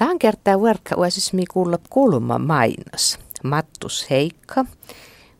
Tämän 0.00 0.18
kertaa 0.18 0.62
verkka 0.62 0.94
uusismi 0.96 1.44
kuulla 1.46 1.78
kulma 1.90 2.38
mainos. 2.38 3.18
Mattus 3.44 4.10
Heikka, 4.10 4.64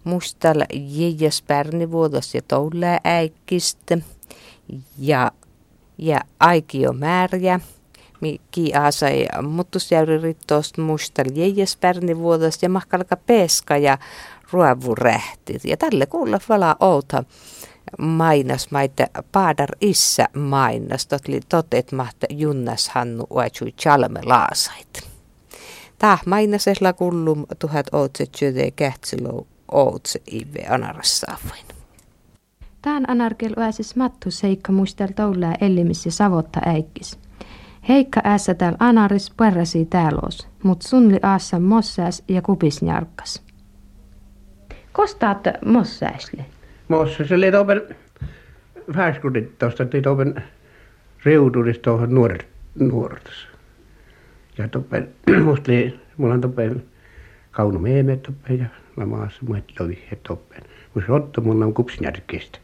mustalla 0.04 0.64
jäjäs 0.72 1.42
pärnivuodos 1.42 2.34
ja 2.34 2.42
toulää 2.48 3.00
äikkistä 3.04 3.98
ja, 4.98 5.32
ja 5.98 6.20
aikio 6.40 6.92
määriä. 6.92 7.60
Mikki 8.20 8.74
aasai 8.74 9.26
muttusjäyri 9.42 10.18
rittost 10.18 10.78
mustal 10.78 11.26
jäjäs 11.34 11.76
pärnivuodos 11.76 12.62
ja 12.62 12.68
mahkalka 12.68 13.16
peska 13.16 13.76
ja 13.76 13.98
ruovurähti. 14.52 15.60
Ja 15.64 15.76
tälle 15.76 16.06
kuulla 16.06 16.38
vala 16.48 16.76
outa 16.80 17.24
mainas 17.98 18.70
maita 18.70 19.06
paadar 19.32 19.68
issa 19.80 20.28
mainas, 20.34 21.06
totli 21.06 21.40
totet 21.48 21.92
mahta 21.92 22.26
junnas 22.30 22.88
hannu 22.88 23.26
uajui 23.30 23.72
chalme 23.72 24.20
laasait. 24.24 25.10
Tah 25.98 26.20
mainasella 26.26 26.92
kullum 26.92 27.46
tuhat 27.58 27.86
ootse 27.92 28.26
tjöde 28.26 28.70
kähtsilou 28.70 29.46
ootse 29.72 30.22
ive 30.30 30.66
anarassaavain. 30.68 31.64
Tään 32.82 33.10
anarkel 33.10 33.54
uäsis 33.56 33.96
mattu 33.96 34.30
seikka 34.30 34.72
muistel 34.72 35.08
toulää 35.16 35.54
ellimis 35.60 36.06
ja 36.06 36.12
savotta 36.12 36.60
äikkis. 36.66 37.18
Heikka 37.88 38.20
äässä 38.24 38.54
tääl 38.54 38.76
anaris 38.78 39.30
perrasi 39.30 39.84
täälos, 39.84 40.48
mut 40.62 40.82
sunli 40.82 41.20
aassa 41.22 41.58
mossääs 41.58 42.22
ja 42.28 42.42
kupisnjarkkas. 42.42 43.42
Kostaat 44.92 45.38
mossääsle? 45.64 46.44
Mossa 46.90 47.24
se 47.24 47.34
oli 47.34 47.52
topen 47.52 47.82
färskudit 48.94 49.58
tuosta, 49.58 49.82
että 49.82 50.02
topen 50.02 50.42
reudurista 51.24 51.82
tuohon 51.82 52.14
nuoret, 52.14 52.46
nuortas. 52.78 53.48
Ja 54.58 54.68
topen, 54.68 55.08
musta 55.44 55.72
oli, 55.72 56.00
mulla 56.16 56.34
on 56.34 56.40
topen 56.40 56.82
kauno 57.50 57.78
meeme 57.78 58.16
topen 58.16 58.58
ja 58.58 58.66
mä 58.96 59.06
maassa 59.06 59.40
muet 59.48 59.64
lovi 59.80 60.04
et 60.12 60.22
topen. 60.22 60.62
Mutta 60.94 61.12
otto 61.12 61.40
mulla 61.40 61.64
on 61.64 61.74
kupsinjärkistä. 61.74 62.58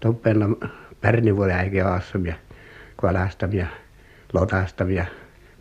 Topen 0.00 0.42
on 0.42 0.56
pärnivuoden 1.00 1.56
äikin 1.56 1.86
aassamia, 1.86 2.34
kualastamia, 2.96 3.66
lotastamia, 4.32 5.06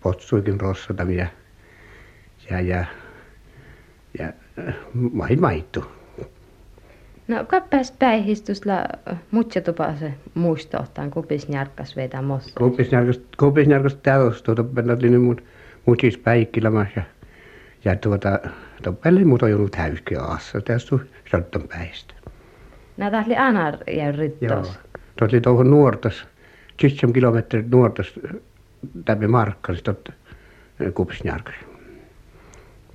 potsuikin 0.03 0.61
rossatamia 0.61 1.27
ja, 2.49 2.61
ja, 2.61 2.85
ja 4.19 4.33
main 4.93 5.41
maittu. 5.41 6.00
No 7.27 7.45
kappas 7.45 7.91
päihistusla 7.91 8.83
mutja 9.31 9.61
tupa 9.61 9.95
se 9.99 10.13
muistohtaan 10.33 11.11
kupisnjarkkas 11.11 11.95
vetä 11.95 12.21
mossa. 12.21 12.51
Kupisnjarkas, 12.57 13.21
kupisnjarkas 13.39 13.95
täys 13.95 14.43
tuota 14.43 14.63
pennat 14.63 15.01
linni 15.01 15.17
mut 15.17 15.43
mutis 15.85 16.17
päikkilämäs 16.17 16.87
ja 16.95 17.03
ja 17.85 17.95
tuota 17.95 18.39
toppelle 18.83 19.25
mut 19.25 19.43
on 19.43 19.49
joudut 19.49 19.71
täyski 19.71 20.15
aassa 20.15 20.61
tässä 20.61 20.97
sotton 21.31 21.67
päistä. 21.67 22.13
Nää 22.97 23.11
tahli 23.11 23.35
anar 23.35 23.77
ja 23.87 24.11
rittos. 24.11 24.41
Joo. 24.41 24.65
Oli 25.21 25.41
tuohon 25.41 25.71
nuortas, 25.71 26.27
7 26.81 27.13
kilometrit 27.13 27.71
nuortas 27.71 28.13
läpi 29.07 29.27
markkas 29.27 29.81
tot 29.81 30.09
kupisnjarkas. 30.93 31.55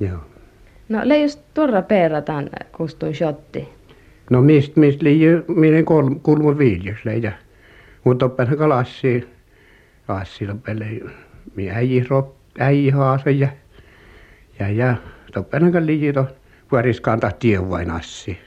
Joo. 0.00 0.18
No 0.88 1.00
le 1.04 1.18
just 1.18 1.40
turra 1.54 1.82
peerataan 1.82 2.50
kustun 2.76 3.14
shotti. 3.14 3.75
No 4.30 4.42
mist, 4.42 4.76
mist 4.76 5.02
liian 5.02 5.44
minä 5.48 5.82
kolm, 5.82 6.20
kulmu 6.20 6.58
viljas 6.58 7.04
leija. 7.04 7.32
Mutta 8.04 8.26
oppenhan 8.26 8.58
kalassi, 8.58 9.28
lassi 10.08 10.46
loppelle, 10.46 10.86
mi 11.54 11.70
äiji 11.70 12.06
rop, 12.08 12.34
äiji 12.58 12.90
haasa 12.90 13.30
ja, 13.30 13.48
ja, 14.58 14.68
ja 14.68 14.96
toppenhan 15.32 15.72
kan 15.72 15.86
liian 15.86 16.14
to, 16.14 16.26
puoriskaan 16.68 17.20
tahti 17.20 17.70
vain 17.70 17.90
assi. 17.90 18.38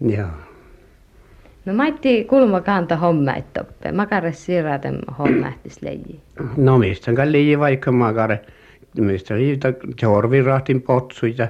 Joo. 0.00 0.28
No 1.64 1.74
maitti 1.74 2.24
kulma 2.24 2.60
kanta 2.60 2.96
hommait 2.96 3.52
toppe. 3.52 3.92
Makare 3.92 4.32
siirraten 4.32 4.98
hommahtis 5.18 5.82
leiji. 5.82 6.20
No 6.56 6.78
mistä 6.78 7.12
kan 7.12 7.32
liian 7.32 7.60
vaikka 7.60 7.92
makare. 7.92 8.40
Mistä 8.98 9.34
liian 9.34 9.58
jorvin 10.02 10.44
rahtin 10.44 10.82
potsuja. 10.82 11.34
ja 11.38 11.48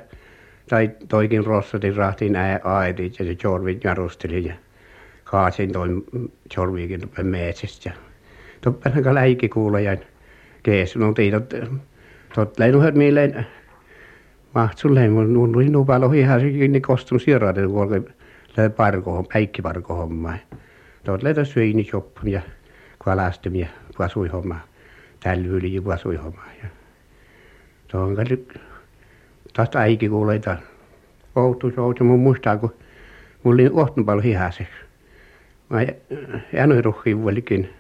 tai 0.69 0.91
toikin 1.09 1.47
rossatin 1.47 1.97
rahtiin 1.97 2.37
aidit 2.65 3.19
ja 3.19 3.25
se 3.25 3.37
Jorvin 3.45 3.81
jarusteli 3.85 4.47
ja 4.47 4.55
kaasin 5.25 5.73
toi 5.73 5.89
Jorviikin 6.57 7.01
tuppe 7.01 7.23
metsästä 7.23 7.89
ja 7.89 7.95
tuppenhan 8.61 9.15
läikki 9.15 9.49
kuulejain 9.49 10.01
kees. 10.63 10.97
No 10.97 11.13
tiitot 11.13 11.55
tot 12.35 12.59
leinuhet 12.59 12.95
mieleen 12.95 13.47
mahtsulleen 14.55 15.13
mun 15.13 15.53
nuin 15.53 15.73
nupalo 15.73 16.13
ihan 16.13 16.41
niin 16.41 16.83
kostun 16.83 17.21
sieraiden 17.21 17.71
kuolke 17.71 18.03
le 18.57 18.69
parko 18.69 19.27
päikkiparko 19.33 19.95
homma 19.95 20.35
tot 21.05 21.23
leitä 21.23 21.45
syini 21.45 21.89
joppun 21.93 22.29
ja 22.29 22.41
kalastum 22.99 23.55
ja 23.55 23.67
pasui 23.99 24.29
homma 24.29 24.59
tälvyli 25.21 25.75
ja 25.75 25.83
pasui 25.83 26.17
homma 26.17 26.43
ja 26.63 26.69
tuohon 27.89 28.17
taas 29.53 29.69
äiki 29.77 30.09
kuulee 30.09 30.39
taas 30.39 30.59
outo 31.37 31.71
outo 31.77 32.05
mun 32.05 32.21
muistaa 32.21 32.57
kun 32.57 32.75
mulla 33.43 33.55
oli 33.55 33.71
ohtun 33.73 34.05
paljon 34.05 34.25
hihaseksi. 34.25 34.73
Mä 35.69 35.79
jänuruhkin 36.53 37.23
vuolikin. 37.23 37.71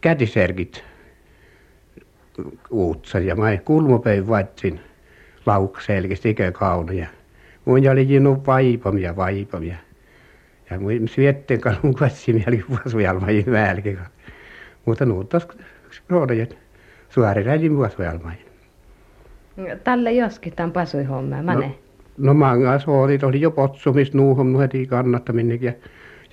Kätiserkit 0.00 0.84
uutsa 2.70 3.18
ja 3.18 3.36
mä 3.36 3.56
kulmapäin 3.56 4.28
vaatsin 4.28 4.80
laukselkistä 5.46 6.28
ikä 6.28 6.52
kauna 6.52 6.92
ja 6.92 7.06
mun 7.64 7.88
oli 7.92 8.08
jinu 8.08 8.42
vaipamia 8.46 9.16
vaipamia. 9.16 9.76
Ja 10.70 10.80
mun 10.80 11.08
syötteen 11.08 11.60
kanssa 11.60 11.80
mun 11.82 11.94
katsimia 11.94 12.44
oli 12.48 12.64
väälläkin 13.50 13.98
mutta 14.84 15.06
nuuttas 15.06 15.48
roodajat 16.08 16.56
suoriräjin 17.08 17.76
vuosujalmain 17.76 18.51
Tälle 19.84 20.12
joskin 20.12 20.52
tämän 20.52 20.72
pasui 20.72 21.04
homma, 21.04 21.42
mane. 21.42 21.66
No, 21.66 21.74
no 22.18 22.34
manga 22.34 22.78
soolit 22.78 23.22
oli 23.22 23.40
jo 23.40 23.50
potsumis 23.50 24.14
nuuhon 24.14 24.58
heti 24.58 24.86
kannattaminen 24.86 25.62
ja, 25.62 25.72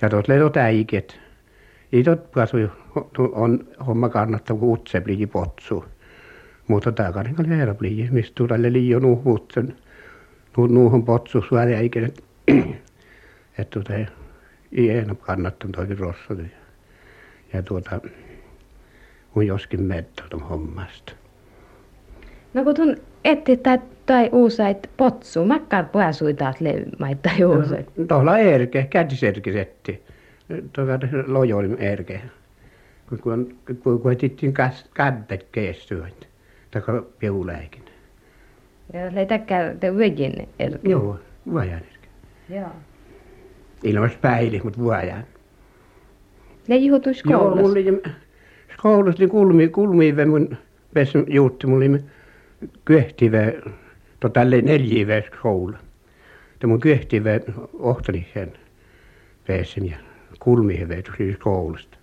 ja 0.00 0.10
tuot 0.10 0.28
leidot 0.28 0.56
äiket. 0.56 1.20
Itot 1.92 2.30
pasui 2.32 2.70
on 3.32 3.66
homma 3.86 4.08
kannattaa, 4.08 4.56
kun 4.56 4.72
utse 4.72 5.00
plii 5.00 5.26
potsu. 5.26 5.84
Mutta 6.68 6.92
tämä 6.92 7.12
karin 7.12 7.34
oli 7.40 7.48
herra 7.48 7.74
plii, 7.74 8.08
mistä 8.10 8.32
tulee 8.34 8.72
liio 8.72 8.98
nuuhutsen. 8.98 9.76
Nuuhon 10.68 11.04
potsu 11.04 11.42
suori 11.48 11.74
äiket. 11.74 12.24
Että 13.58 13.70
tuota 13.70 13.94
ei 14.72 14.90
enää 14.90 15.14
kannattanut 15.14 15.76
oikein 15.76 15.98
rossat. 15.98 16.38
Ja 17.52 17.62
tuota, 17.62 18.00
kun 19.32 19.46
joskin 19.46 19.82
mettä 19.82 20.22
hommasta. 20.50 21.19
No 22.54 22.64
kun 22.64 22.74
tuon 22.74 22.96
etti 23.24 23.56
tai, 23.56 23.78
tai 24.06 24.28
uusait 24.32 24.90
potsu, 24.96 25.44
makkar 25.44 25.84
pääsui 25.84 26.34
taas 26.34 26.60
levimaita 26.60 27.30
juusait. 27.38 27.96
No, 27.96 28.04
tuolla 28.04 28.38
erke, 28.38 28.86
kätiserkisetti. 28.90 30.02
Tuolla 30.72 30.98
lojoli 31.26 31.76
erke. 31.78 32.20
Kun, 33.08 33.18
kun, 33.18 33.56
kun, 33.82 34.00
kun 34.00 34.16
kämpet 34.94 35.46
keestyöt, 35.52 36.28
tai 36.70 36.82
piuläikin. 37.18 37.82
Ja 38.92 39.14
leitäkää 39.14 39.74
te 39.74 39.96
vegin 39.96 40.48
erke. 40.58 40.88
Joo, 40.88 41.18
vuojan 41.50 41.78
erke. 41.78 42.08
Joo. 42.48 42.70
Ilmas 43.84 44.16
päili, 44.16 44.60
mutta 44.64 44.78
vuojan. 44.78 45.24
Ne 46.68 46.76
juhutus 46.76 47.22
koulussa? 47.22 47.46
Joo, 47.46 47.56
mulla 47.56 47.72
oli 47.72 48.02
koulussa 48.82 49.18
niin 49.18 49.30
kulmi, 49.30 49.68
kulmiive 49.68 50.24
mun 50.24 50.56
pesin 50.94 51.24
juutti, 51.28 51.66
mulla 51.66 51.84
oli 51.84 52.04
kyhtivä 52.84 53.52
tota 54.20 54.44
neljävä 54.44 55.22
koulu. 55.42 55.74
Tämä 56.58 56.74
on 56.74 56.80
kyhtivä 56.80 57.30
ohtalihen 57.78 58.52
pääsin 59.46 59.90
ja 59.90 59.96
kulmihevet 60.40 61.10
siis 61.16 61.36
koulusta. 61.36 61.98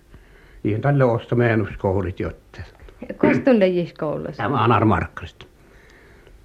Ihan 0.64 0.80
tälle 0.80 1.04
osta 1.04 1.36
koulut 1.78 2.20
jotta. 2.20 2.60
Kostun 3.16 3.58
lejis 3.60 3.92
koulussa? 3.92 4.42
Tämä 4.42 4.64
on 4.64 4.88
Markkalista. 4.88 5.46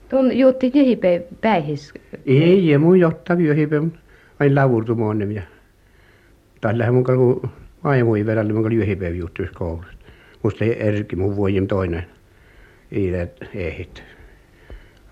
Tuon 0.09 0.37
juutti 0.37 0.71
jihipä 0.73 1.07
päihis? 1.41 1.93
Ei, 2.25 2.67
ja 2.67 2.79
mun 2.79 2.99
jotta 2.99 3.33
jihipä, 3.33 3.75
aina 4.39 4.61
lavurtumoon 4.61 5.31
ja 5.31 5.41
tällähän 6.61 6.93
mun 6.93 7.03
kalku 7.03 7.49
maailmuin 7.83 8.25
verällä 8.25 8.53
mun 8.53 8.63
kalku 8.63 8.75
jihipä 8.75 9.09
juuttuis 9.09 9.51
koulusta. 9.51 10.05
Musta 10.43 10.65
ei 10.65 10.87
erki 10.87 11.15
mun 11.15 11.35
vuodim 11.35 11.67
toinen 11.67 12.05
iidet 12.93 13.49
ehit. 13.55 14.03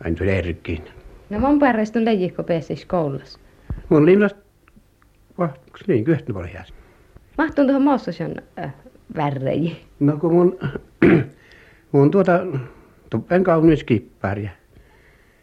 Aina 0.03 0.17
tuli 0.17 0.31
erkkiin. 0.31 0.83
No 1.29 1.39
mun 1.39 1.59
parrastun 1.59 2.05
lejikko 2.05 2.43
pääsis 2.43 2.85
koulussa? 2.85 3.39
Mun 3.89 4.05
linnast, 4.05 4.37
vahtuks 5.37 5.87
niin, 5.87 6.03
kyhtny 6.03 6.33
paljon 6.33 6.53
jääs. 6.53 6.73
Mahtuun 7.37 7.67
tuohon 7.67 7.83
Mossosen 7.83 8.35
äh, 8.59 8.73
värreji? 9.15 9.81
No 9.99 10.17
kun 10.17 10.33
mun 10.33 10.59
mun 11.91 12.11
tuota 12.11 12.45
tuppen 13.09 13.43
kaunis 13.43 13.83
kipparia. 13.83 14.49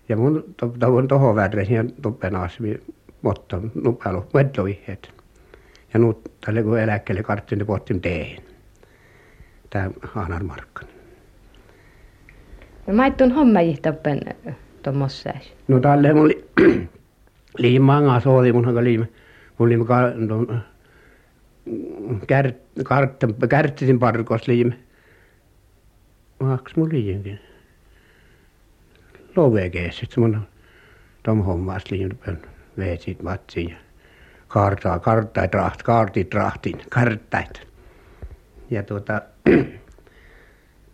Ja 0.08 0.16
mun 0.16 0.54
tuon 0.80 1.08
tohon 1.08 1.34
värre 1.34 1.62
ja 1.62 1.84
tuppen 2.02 2.36
asmi 2.36 2.80
mutta 3.22 3.60
nupalu 3.74 4.26
metloihet. 4.34 5.12
Ja 5.94 6.00
nyt 6.00 6.18
tälle 6.46 6.62
kun 6.62 6.80
eläkkeelle 6.80 7.22
karttin 7.22 7.66
pohtin 7.66 8.00
teen. 8.00 8.42
Tämä 9.70 9.90
Haanar 10.02 10.42
Markkanen. 10.42 10.97
No 12.88 12.94
maittun 12.94 13.32
homma 13.32 13.60
jihtoppen 13.62 14.20
tuommoisessa. 14.82 15.34
No 15.68 15.80
tälle 15.80 16.14
mun 16.14 16.28
li, 16.28 16.44
liimaa 17.64 18.20
sooli 18.20 18.52
mun 18.52 18.64
hanka 18.64 18.84
liima. 18.84 19.06
Mun 19.58 19.68
liima 19.68 19.84
ka, 19.84 19.98
no, 20.16 20.46
kart, 22.84 23.26
kärttisin 23.48 23.98
parkos 23.98 24.48
liima. 24.48 24.72
Maks 26.40 26.76
mun 26.76 26.88
liinkin. 26.92 27.40
Lovekeessit 29.36 30.16
mun 30.16 30.40
tom 31.22 31.44
hommas 31.44 31.90
liima 31.90 32.38
veetsit 32.78 33.22
matsiin 33.22 33.70
ja 33.70 33.76
kaartaa, 34.48 34.98
karttait 34.98 35.54
raht, 35.54 35.82
kaartit 35.82 36.34
rahtin, 36.34 36.80
karttait. 36.90 37.66
Ja 38.70 38.82
tuota, 38.82 39.22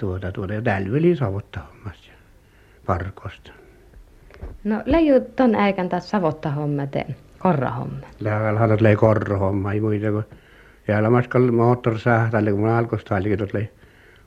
tuota, 0.04 0.32
tuota, 0.32 0.54
ja 0.54 0.62
täällä 0.62 0.88
hommassa 1.60 2.10
ja 2.10 2.18
parkosta. 2.86 3.52
No 4.64 4.82
leiju 4.84 5.20
ton 5.20 5.54
äikän 5.54 5.88
taas 5.88 6.10
savotta 6.10 6.50
homma 6.50 6.86
teen, 6.86 7.16
korra 7.38 7.70
homma. 7.70 8.06
Lääkällä 8.20 8.60
hanat 8.60 8.80
lei 8.80 8.96
korra 8.96 9.38
homma, 9.38 9.72
ei 9.72 9.80
muita 9.80 10.10
kuin 10.10 10.24
ja 10.88 11.10
maskalla 11.10 11.52
moottor 11.52 11.98
sähtälle, 11.98 12.50
kun 12.50 12.60
mä 12.60 12.78
alkoista 12.78 13.14
oli, 13.14 13.36
lei 13.52 13.70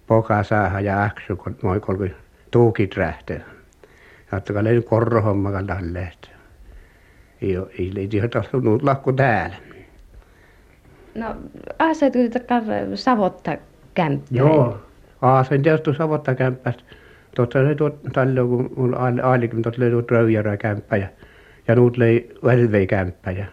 poka 0.07 0.43
sähä 0.43 0.79
ja 0.79 1.03
äksy, 1.03 1.35
kun 1.35 1.55
moi 1.63 1.79
kolki 1.79 2.15
tuukit 2.51 2.97
rähtee. 2.97 3.41
Ja 4.31 4.37
että 4.37 4.63
lei 4.63 4.81
korra 4.81 5.21
homma 5.21 5.63
tälle, 5.63 5.99
että 5.99 6.29
ei, 7.41 7.55
ei 7.79 7.91
leiti 7.95 8.21
tahtonut 8.33 8.83
lakko 8.83 9.11
täällä. 9.11 9.55
No, 11.15 11.35
asetuita 11.79 12.39
savotta 12.95 13.57
kämppää. 13.93 14.37
Joo, 14.37 14.86
aasen 15.21 15.61
tietysti 15.61 15.93
savotta 15.93 16.35
kämppästä. 16.35 16.83
Tuossa 17.35 17.67
se 17.67 17.75
tuot 17.75 17.99
tällä 18.13 18.41
kun 18.41 18.73
mun 18.77 18.95
aalikin 19.23 19.61
tuot 19.61 19.77
löi 19.77 19.91
tuot 19.91 20.11
röijärä 20.11 20.57
kämppä 20.57 20.97
ja, 20.97 21.07
ja 21.67 21.75
nuut 21.75 21.97
löi 21.97 22.29
välvei 22.43 22.87
kämppä 22.87 23.31
ja 23.31 23.45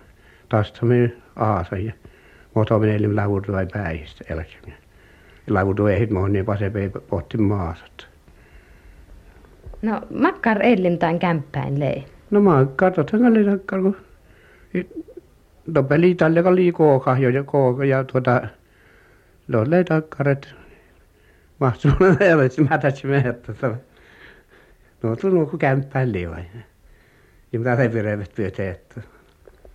taas 0.48 0.82
me 0.82 1.12
aasen 1.36 1.86
ja 1.86 1.92
mutta 2.54 2.78
minä 2.78 2.94
elin 2.94 3.16
lavutu 3.16 3.52
vai 3.52 3.66
päihistä 3.72 4.24
eläkseni. 4.28 4.74
Lavutu 5.50 5.86
ei 5.86 6.06
moni 6.06 6.32
niin 6.32 6.44
pasepei 6.44 6.88
pohti 6.88 7.38
maasat. 7.38 8.08
No, 9.82 10.00
makkar 10.20 10.58
tämän 10.98 11.18
kämppäin 11.18 11.80
lei. 11.80 12.04
No 12.30 12.40
mä 12.40 12.66
katsotaan 12.76 13.26
oli 13.26 13.44
takkar 13.44 13.82
kun 13.82 13.96
no 15.66 15.82
peli 15.82 16.14
tälle 16.14 16.42
oli 16.44 16.72
kooka 16.72 17.18
ja 17.18 17.44
kooka 17.44 17.84
ja 17.84 18.04
tuota 18.04 18.40
no 19.48 19.64
le 19.68 19.84
takkaret 19.84 20.54
mahtuu 21.60 21.90
ne 22.20 22.34
ole 22.34 22.50
mätäsi 22.70 23.06
mehettä 23.06 23.76
no 25.02 25.16
tullut 25.16 25.50
kun 25.50 25.58
kämppään 25.58 26.12
vai 26.12 26.44
ja 27.52 27.58
mitä 27.58 27.76
se 27.76 27.88
pirevet 27.88 28.38
että 28.58 29.00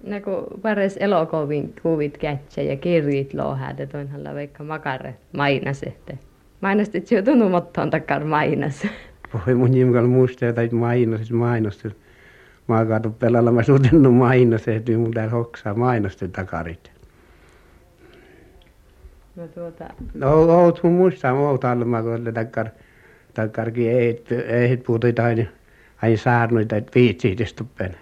No 0.04 0.22
kun 0.22 0.62
pares 0.62 0.98
elokuvin 0.98 1.74
kuvit 1.82 2.18
kätsä 2.18 2.62
ja 2.62 2.76
kirjit 2.78 3.34
lohäät, 3.34 3.80
että 3.80 3.98
onhan 3.98 4.36
vaikka 4.36 4.64
makare 4.64 5.16
mainasette. 5.38 6.18
Mainastit 6.62 7.12
jo 7.12 7.22
tunnumottoon 7.22 7.90
takkar 7.90 8.24
mainas. 8.24 8.88
Voi 9.34 9.56
mun 9.56 9.72
nimikalla 9.72 10.10
muistaa, 10.10 10.50
että 10.50 10.76
mainos, 10.76 11.32
mainos 11.32 11.84
mä 12.68 12.86
kato 12.86 13.10
pelalla 13.10 13.52
mä 13.52 13.64
suutennu 13.64 14.12
mainos, 14.12 14.68
että 14.68 14.92
mun 14.92 15.12
täällä 15.12 15.32
hoksaa 15.32 15.74
mainosten 15.74 16.32
takarit. 16.32 16.92
No 19.40 19.48
tuota... 19.48 19.86
No 20.14 20.30
oot 20.34 20.84
mun 20.84 20.94
muistaa, 20.94 21.34
oot 21.34 21.64
alma, 21.66 22.02
kun 22.02 22.14
oli 22.14 22.34
takkar, 22.34 22.70
takkarkin 23.34 23.92
ei, 23.92 24.24
ei 24.48 24.78
puhutit 24.78 25.20
aina, 25.20 25.44
aina 26.02 26.18
saarnoita, 26.18 26.76
että 26.76 26.92
viitsiit 26.96 27.42
istuppen 27.42 27.96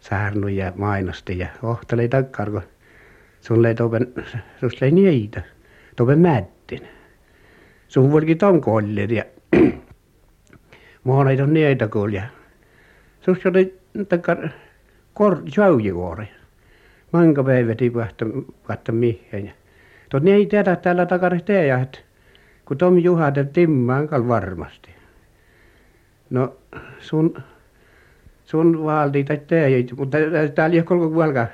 saarnuja 0.00 0.72
mainosti 0.76 1.38
ja 1.38 1.46
ohteli 1.62 2.08
takkar, 2.08 2.50
kun 2.50 2.62
sun 3.40 3.66
ei 3.66 3.74
topen, 3.74 4.06
sus 4.60 4.82
ei 4.82 4.90
niitä, 4.90 5.42
topen 5.96 6.18
mättin. 6.18 6.88
Sun 7.88 8.12
voikin 8.12 8.38
ton 8.38 8.60
kollir 8.60 9.12
ja 9.12 9.24
on 11.42 11.54
niitä 11.54 11.88
kulja. 11.88 12.22
Sus 13.20 13.46
oli 13.46 13.78
takkar 14.08 14.48
kor 15.14 15.42
sjaujuori. 15.48 16.28
Manka 17.12 17.44
päiväti 17.44 17.94
vahta 17.94 18.26
vahta 18.68 18.92
mihin. 18.92 19.52
Tot 20.14 20.22
ne 20.22 20.34
ei 20.34 20.46
tiedä 20.46 20.76
täällä 20.76 21.06
takare 21.06 21.40
teijä, 21.40 21.78
että 21.78 21.98
kun 22.64 22.78
Tom 22.78 22.98
Juha 22.98 23.32
timmaan 23.52 24.08
kal 24.08 24.28
varmasti. 24.28 24.90
No 26.30 26.56
sun 26.98 27.42
sun 28.44 28.84
vaalti 28.84 29.24
tai 29.24 29.40
teijä, 29.46 29.84
mutta 29.96 30.18
täällä 30.54 30.76
ei 30.76 30.82
kolko 30.82 31.10
kuolka. 31.10 31.46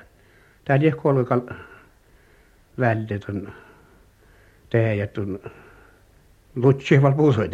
Täällä 0.64 0.84
ei 0.84 0.92
kolko 0.92 1.24
kal 1.24 1.40
väldet 2.78 3.28
on 3.28 3.52
teijät 4.70 5.10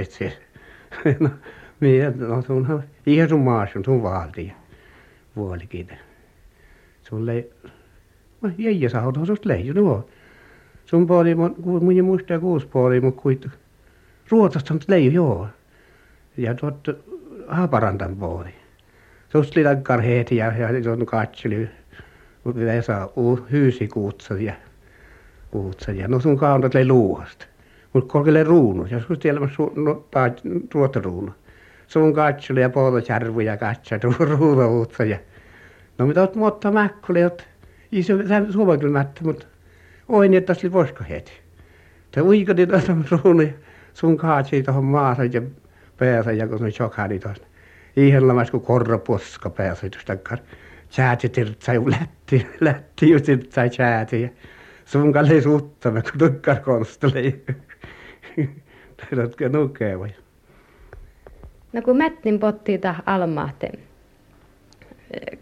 siellä. 0.08 0.36
no, 1.20 1.30
minä, 1.80 2.12
no 2.16 2.42
sunhan 2.42 2.84
ihan 3.06 3.28
sun 3.28 3.40
maassa 3.40 3.80
sun 3.84 4.02
vaalti 4.02 4.52
vuolikin. 5.36 5.88
Sun 7.02 7.26
lei, 7.26 7.52
mä 8.40 8.50
jäijä 8.58 8.88
sauta 8.88 9.24
susta 9.24 9.48
leiju 9.48 9.72
nuo. 9.72 10.08
Sun 10.86 11.06
puoli, 11.06 11.34
mun 11.34 12.04
muistaa 12.04 12.38
kuusi 12.38 12.66
puoli, 12.66 13.00
mutta 13.00 13.22
kuit 13.22 13.46
Ruotsasta 14.30 14.74
on 14.74 14.80
leiju, 14.88 15.10
joo. 15.10 15.48
Ja 16.36 16.54
tuot 16.54 16.88
Haaparantan 17.48 18.16
puoli. 18.16 18.50
Susta 19.28 19.60
oli 19.60 19.64
takkar 19.64 20.00
heti 20.00 20.36
ja, 20.36 20.52
ja 20.56 20.68
tuon 20.82 21.06
katseli. 21.06 21.68
Vesa 22.46 23.08
hyysi 23.52 23.88
kuutsa 23.88 24.34
ja 24.34 24.54
kuutsa 25.50 25.92
ja 25.92 26.08
no 26.08 26.20
sun 26.20 26.38
kaunat 26.38 26.74
lei 26.74 26.86
luuhasta. 26.86 27.46
Mutta 27.92 28.12
kolkelle 28.12 28.44
ruunu, 28.44 28.86
ja 28.90 28.98
susta 29.00 29.16
tiedä, 29.16 29.40
no, 29.74 30.06
ruotaruunu. 30.74 31.32
Sun 31.86 32.14
katseli 32.14 32.60
ja 32.60 32.70
polvosjärvu 32.70 33.40
ja 33.40 33.56
katsoi 33.56 33.98
ruunuutsa 34.38 35.04
ja 35.04 35.18
No 35.98 36.06
mitä 36.06 36.20
oot 36.20 36.34
mutta 36.34 36.72
mäkkule, 36.72 37.22
että 37.22 37.44
iso 37.92 38.12
suomakylmättä, 38.50 39.20
mutta 39.24 39.46
oi 40.08 40.28
niin, 40.28 40.44
oli 40.48 40.72
vosko 40.72 41.04
heti. 41.08 41.32
Te 42.10 42.20
uikati 42.20 42.66
tuossa 42.66 42.96
ruuni 43.10 43.54
sun 43.94 44.16
kaatsi 44.16 44.62
tuohon 44.62 44.84
maassa 44.84 45.24
ja 45.24 45.42
päässä 45.96 46.32
ja 46.32 46.48
kun 46.48 46.58
se 46.58 46.70
chokani 46.70 47.18
tuossa. 47.18 47.44
Ihan 47.96 48.28
lamas 48.28 48.50
kun 48.50 48.60
korra 48.60 48.98
poska 48.98 49.50
päässä 49.50 49.90
tuosta 49.90 50.38
Chääti 50.90 51.28
tirtsa 51.28 51.74
ju 51.74 51.90
lätti, 51.90 52.46
lätti 52.60 53.10
ju 53.10 53.20
tirtsa 53.20 53.68
chääti 53.68 54.32
sun 54.84 55.12
kalli 55.12 55.42
suuttamme 55.42 56.02
kun 56.02 56.18
tukkar 56.18 56.60
konsteli. 56.60 57.44
Tiedätkö 58.96 59.48
nukee 59.48 59.98
vai? 59.98 60.14
No 61.72 61.82
kun 61.82 61.96
mättin 61.96 62.38
potti 62.38 62.78
tah 62.78 63.02
almahten 63.06 63.72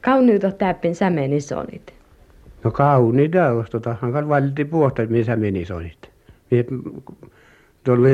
kauniita 0.00 0.52
täppin 0.52 0.94
sämeni 0.94 1.40
sonit. 1.40 1.94
No 2.64 2.70
kauniita 2.70 3.64
tota, 3.70 3.96
hankan 4.00 4.28
valti 4.28 4.64
puolta, 4.64 5.06
missä 5.06 5.36
meni 5.36 5.64
sonit. 5.64 6.10
Tuolla 7.84 8.08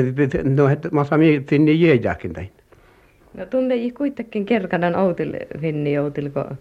no, 0.55 0.69
että 0.69 0.89
mä 0.91 1.03
saan 1.03 1.21
finni 1.49 1.81
jääjäkin 1.81 2.33
tein. 2.33 2.51
No 3.33 3.45
tunne 3.45 3.73
ei 3.73 3.91
kuitenkin 3.91 4.45
kerkadan 4.45 4.95
outil 4.95 5.33
finni 5.61 5.93
kun 6.33 6.57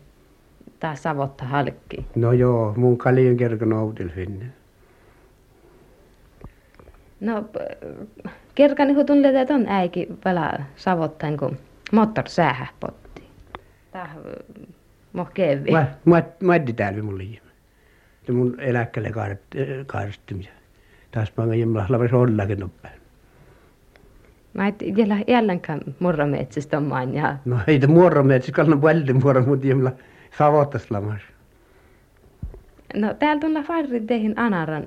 tää 0.81 0.95
savotta 0.95 1.45
halkki. 1.45 2.07
No 2.15 2.33
joo, 2.33 2.75
mun 2.77 2.99
kalien 2.99 3.37
kerkan 3.37 3.73
outil 3.73 4.09
finni. 4.09 4.45
No, 7.21 7.45
kerkani 8.55 8.95
kun 8.95 9.07
tunne, 9.07 9.41
että 9.41 9.55
on 9.55 9.67
äiki 9.69 10.09
pala 10.25 10.53
savottain, 10.77 11.37
kun 11.37 11.57
moottor 11.93 12.29
säähä 12.29 12.67
potti. 12.81 13.23
Tää 13.93 14.15
Mohkeevi. 15.13 15.71
Mä, 15.71 15.87
mä, 16.05 16.23
mä 16.41 16.55
täällä 16.77 17.03
mun 17.03 17.19
Se 18.27 18.33
mun 18.33 18.61
eläkkeelle 18.61 19.13
kaadettimisen. 19.87 20.53
Taas 21.11 21.33
mä 21.37 21.47
ngajin 21.47 21.75
laves 21.75 22.13
ollakin 22.13 22.59
nopein. 22.59 22.95
Mä 24.55 24.67
et 24.67 24.83
vielä 24.97 25.17
jällänkään 25.27 25.81
murrometsästä 26.01 26.79
omaan 26.79 27.15
ja... 27.15 27.37
No 27.45 27.59
ei 27.67 27.79
te 27.79 27.87
murrometsästä, 27.87 28.57
kallan 28.57 28.81
paljon 28.81 29.21
murro, 29.23 29.43
mutta 29.43 29.67
jemla 29.67 29.93
savottas 30.39 30.91
lamas. 30.91 31.21
No 32.95 33.15
täällä 33.15 33.41
tulla 33.41 33.63
farri 33.63 34.01
teihin 34.01 34.39
anaran 34.39 34.87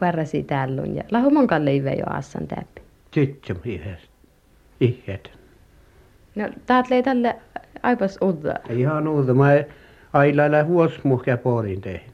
parasi 0.00 0.42
täällä 0.42 0.82
ja 0.82 1.02
lahu 1.10 1.30
monkan 1.30 1.64
leivä 1.64 1.90
jo 1.90 2.04
assan 2.06 2.46
täppi. 2.46 2.82
Tyttö 3.10 3.54
yhdessä. 3.64 4.08
Ihet. 4.80 5.30
No, 6.34 6.48
taat 6.66 6.90
lei 6.90 7.02
tälle 7.02 7.36
aipas 7.82 8.18
uutta. 8.20 8.54
Ihan 8.70 9.08
uutta. 9.08 9.34
Mä 9.34 9.48
ailailla 10.12 10.64
huosmuhkia 10.64 11.36
puolin 11.36 11.80
tein. 11.80 12.11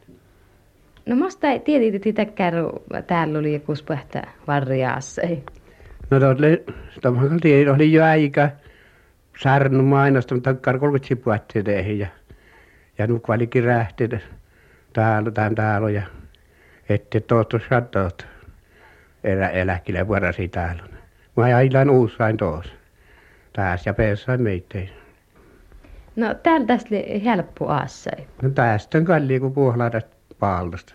No 1.08 1.16
masta 1.16 1.48
ei 1.48 1.60
tiedä, 1.60 1.96
että 1.96 2.12
täkkääru 2.12 2.84
täällä 3.06 3.38
oli 3.38 3.52
joku 3.52 3.74
spähtä 3.74 4.22
varjaassa. 4.46 5.22
Ei. 5.22 5.42
No 6.10 6.20
tuolle, 6.20 6.62
tuohon 7.02 7.40
tiedä, 7.40 7.72
oli 7.72 7.92
jo 7.92 8.04
aika 8.04 8.48
särnu 9.42 9.82
mainosta, 9.82 10.34
mutta 10.34 10.54
karkolkut 10.54 11.04
sipuatti 11.04 11.62
teihin 11.62 11.98
ja, 11.98 12.06
ja 12.98 13.06
nuk 13.06 13.28
valikin 13.28 13.64
rähti 13.64 14.08
täällä, 14.92 15.30
tämän 15.30 15.54
täällä 15.54 15.90
ja 15.90 16.02
ette 16.88 17.20
tohtu 17.20 17.58
satot 17.68 18.26
elä, 19.24 19.48
eläkille 19.48 20.08
vuorosi 20.08 20.48
täällä. 20.48 20.82
Mä 21.36 21.44
ailan 21.44 21.90
uussain 21.90 22.36
tuossa. 22.36 22.72
Tässä 23.52 23.90
ja 23.90 23.94
peessain 23.94 24.42
meitä. 24.42 24.78
No 26.16 26.34
täällä 26.34 26.78
oli 26.90 27.24
helppo 27.24 27.68
aassa. 27.68 28.10
No 28.42 28.50
tästä 28.50 28.98
on 28.98 29.04
kalli 29.04 29.40
kuin 29.40 29.52
puhlaadasta 29.52 30.17
paallosta. 30.38 30.94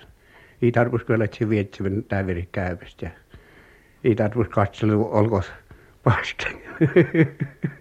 Ei 0.61 0.71
tarvitsisi 0.71 1.05
kyllä, 1.05 1.25
että 1.25 1.37
se 1.37 1.83
täveri 2.07 2.49
käypästä. 2.51 3.05
Ja 3.05 3.11
ei 4.03 4.15
tarvitsisi 4.15 4.49
katsella, 4.49 5.07
olko 5.07 5.41
paska. 6.03 6.45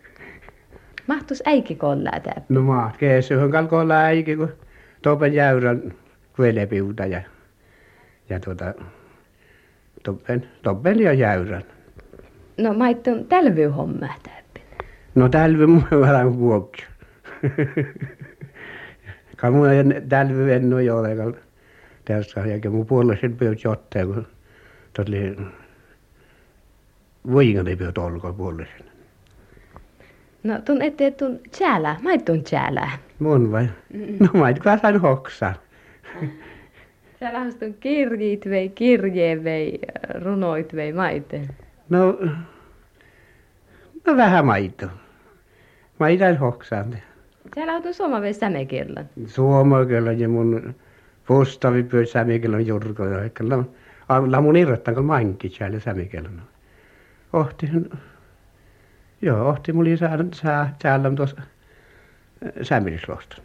Mahtuis 1.06 1.42
äiki 1.46 1.74
kollaa 1.74 2.20
tää. 2.20 2.42
No 2.48 2.62
maat 2.62 2.96
keessyhön 2.96 3.50
kalkoilla 3.50 3.94
äiki, 3.94 4.36
kun 4.36 4.52
topen 5.02 5.34
jäyrän 5.34 5.94
kvelepiuta 6.36 7.06
ja, 7.06 7.22
ja 8.28 8.40
tuota, 8.40 8.74
toppen, 10.02 10.48
toppen 10.62 11.00
ja 11.00 11.12
jäyrän. 11.12 11.62
No 12.58 12.74
maittun 12.74 13.26
tälvy 13.26 13.64
homma 13.64 14.08
täppin. 14.22 14.62
No 15.14 15.28
tälvy 15.28 15.66
mun 15.66 15.84
vähän 16.00 16.38
vuokki. 16.38 16.84
Ka 19.36 19.50
mun 19.50 19.68
tälvy 20.08 20.52
en 20.52 20.74
ole 20.74 20.92
olekaan 20.92 21.34
tässä 22.04 22.40
ja 22.40 22.70
mun 22.70 22.86
puolella 22.86 23.28
pyyt 23.38 23.64
jotteen, 23.64 24.06
kun 24.06 24.26
tuli 24.96 25.36
vuingani 27.32 27.76
pyyt 27.76 27.98
olkoon 27.98 28.34
puolella. 28.34 28.92
No 30.42 30.60
tun 30.64 30.82
ette 30.82 31.10
tun 31.10 31.40
tjälä, 31.58 31.96
maittun 32.02 32.44
tjälä. 32.44 32.90
Mun 33.18 33.52
vai? 33.52 33.68
No 34.20 34.40
mait 34.40 34.58
kai 34.58 34.78
sain 34.78 35.00
hoksaa. 35.00 35.54
Täällä 37.20 37.40
on 37.40 37.74
kirjit 37.80 38.48
vei, 38.50 38.68
kirje 38.68 39.44
vei, 39.44 39.78
runoit 40.24 40.74
vei 40.74 40.92
maite. 40.92 41.48
No, 41.88 42.18
no 44.06 44.16
vähän 44.16 44.46
maito. 44.46 44.86
Mä 46.00 46.08
itse 46.08 46.34
hoksaan. 46.34 46.98
Täällä 47.54 47.74
on 47.74 47.94
suoma 47.94 48.20
vei 48.20 48.32
sämekirlan. 48.32 49.08
Suoma 49.26 49.84
kyllä 49.84 50.12
ja 50.12 50.28
mun 50.28 50.74
pustavi 51.26 51.82
pyö 51.82 52.06
sämikellon 52.06 52.66
jurko 52.66 53.04
ja 53.04 53.28
kyllä. 53.28 53.64
La 54.08 54.40
mun 54.40 54.56
irrottan 54.56 54.94
kun 54.94 55.04
manki 55.04 55.48
siellä 55.48 55.80
sämikellon. 55.80 56.42
Ohti, 57.32 57.70
joo, 59.22 59.48
ohti 59.48 59.72
mulla 59.72 59.96
sää, 59.96 60.18
sää 60.32 60.74
täällä 60.82 61.10
tuossa 61.10 61.42
sämilislosta. 62.62 63.36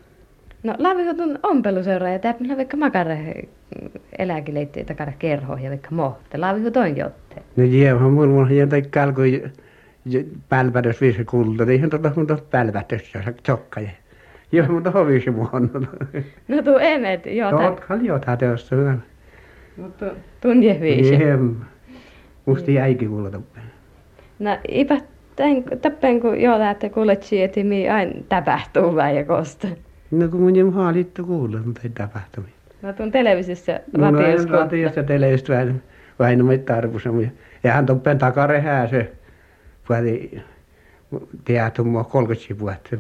No 0.63 0.75
laaviko 0.77 1.13
tun 1.13 1.39
ompeluseura 1.43 2.10
ja 2.10 2.19
täppä 2.19 2.57
vaikka 2.57 2.77
makare 2.77 3.43
eläkeleitte 4.19 4.84
takara 4.84 5.12
kerho 5.19 5.57
ja 5.57 5.69
vaikka 5.69 5.88
mohte. 5.91 6.38
Laaviko 6.38 6.72
toin 6.72 6.98
jotte? 6.98 7.43
No 7.55 7.63
jiehän 7.63 8.12
mun 8.12 8.29
mun 8.29 8.55
jätä 8.55 8.81
kalkoi 8.81 9.43
pälvädös 10.50 11.01
viisi 11.01 11.25
kulta, 11.25 11.65
niin 11.65 11.77
ihan 11.77 11.89
tuota 11.89 12.12
mun 12.15 12.27
tuossa 12.27 12.46
pälvädös 12.51 13.13
ja 13.13 13.22
Joo, 14.51 14.68
mutta 14.68 14.92
hovisi 14.92 15.32
muonna. 15.32 15.80
No 16.48 16.62
tuu 16.63 16.77
emet 16.77 17.25
jota. 17.25 17.58
Totkal 17.58 18.00
jota 18.01 18.38
teossa 18.38 18.75
hyvän. 18.75 19.04
Mutta 19.77 20.06
tunje 20.42 20.77
viisi. 20.82 21.13
Jem. 21.13 21.56
Musti 22.46 22.74
jäikin 22.74 23.10
kuulla 23.10 23.32
toppen. 23.32 23.63
No 24.39 24.58
ipä 24.68 24.98
tän 25.36 25.63
tappen 25.82 26.20
kun 26.22 26.42
joo 26.42 26.60
lähtee 26.60 26.89
kuulet 26.89 27.24
sieti 27.24 27.63
mi 27.63 27.89
aina 27.89 28.12
tapahtuu 28.30 28.96
vai 28.96 29.24
kosta. 29.24 29.68
No 30.12 30.27
kun 30.27 30.39
mun 30.42 30.56
jem 30.56 30.72
haalittu 30.72 31.25
kuulla, 31.25 31.60
mutta 31.66 31.82
ei 31.84 31.89
tapahtunut. 31.89 32.50
No 32.82 32.94
tuon 32.94 33.12
televisiossa 33.12 33.72
No 33.98 34.12
ratiossa. 34.12 34.50
ratiossa 34.50 35.04
televisiosta 35.04 35.54
vähän, 35.54 35.82
vähän 36.20 36.38
noin 36.38 36.63
tarvussa. 36.63 37.10
Ja 37.63 37.72
hän 37.74 37.86
toppen 37.86 38.18
takarehää 38.18 38.88
se. 38.88 39.12
Puhati 39.88 40.42
tiedätkö 41.46 41.84
mua 41.84 42.04
30 42.04 42.60
vuotta. 42.60 42.98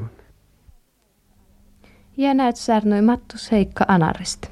Ja 2.17 2.33
näet 2.33 2.55
särnoi 2.55 3.01
Mattus 3.01 3.51
Heikka 3.51 3.85
Anarista. 3.87 4.47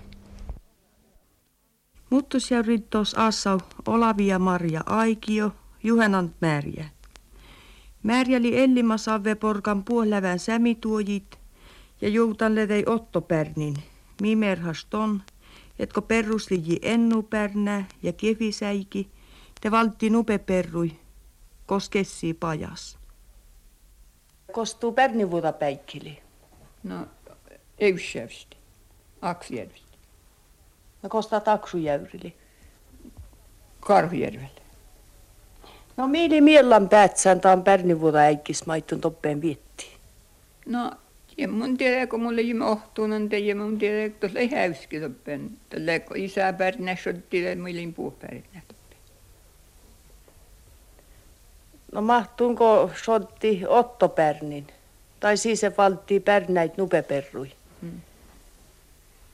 Muttus 2.10 2.52
ja 2.52 2.62
rittos 2.62 3.14
assau 3.18 3.60
Olavia 3.88 4.40
Marja 4.40 4.82
Aikio, 4.86 5.52
Juhenant 5.84 6.34
Märjä. 6.42 6.86
Märjäli 8.04 8.60
Ellima 8.60 8.98
Savve 8.98 9.36
porkan 9.36 9.84
puolävän 9.84 10.40
sämituojit 10.40 11.40
ja 12.02 12.10
joutan 12.10 12.56
levei 12.56 12.84
Otto 12.86 13.22
Pärnin, 13.22 13.76
mimerhas 14.22 14.86
ton, 14.90 15.22
etko 15.80 16.02
perrusliji 16.02 16.80
ennu 16.82 17.24
pärnä 17.24 17.86
ja 18.04 18.14
kefisäiki, 18.14 19.10
te 19.62 19.72
valtti 19.72 20.10
nupe 20.10 20.38
perrui, 20.38 20.92
koskessi 21.66 22.34
pajas. 22.34 22.98
Kostuu 24.52 24.92
Pärnivuota 24.92 25.52
päikkili. 25.52 26.22
No, 26.84 27.08
Eysjärvsti, 27.80 28.58
Aksjärvsti, 29.22 29.86
No 31.06 31.10
kostaa 31.10 31.40
taksujäyrili. 31.40 32.34
Karhujärvellä. 33.80 34.62
No 35.98 36.08
mieli 36.08 36.42
miellan 36.42 36.90
päätsään 36.90 37.42
taan 37.42 37.64
Pärnivuota 37.64 38.18
äikkis 38.18 38.66
maittun 38.66 39.02
toppeen 39.02 39.42
vietti. 39.42 39.88
No, 40.66 40.92
ja 41.38 41.48
mun 41.48 41.78
tiedä, 41.78 42.08
kun 42.08 42.22
mulle 42.22 42.42
jimme 42.42 42.66
ohtuun, 42.66 43.12
ja 43.46 43.56
mun 43.56 43.78
tiedä, 43.78 44.06
että 44.06 44.20
tuossa 44.20 44.40
ei 44.40 44.52
häyski 44.52 45.00
toppen. 45.00 45.50
Tällä 45.70 46.00
kun 46.00 46.18
isä 46.18 46.54
pärnä 46.54 46.96
sotti, 47.04 47.44
ja 47.44 47.56
muilin 47.56 47.94
puupärnä 47.94 48.62
toppen. 48.68 48.98
No 51.92 52.02
mahtuunko 52.02 52.92
sotti 53.04 53.62
Otto 53.68 54.10
Pärnin? 54.10 54.68
Tai 55.20 55.38
siis 55.38 55.60
se 55.60 55.78
valtti 55.78 56.20
Pärnäit 56.20 56.78
nupeperrui. 56.78 57.52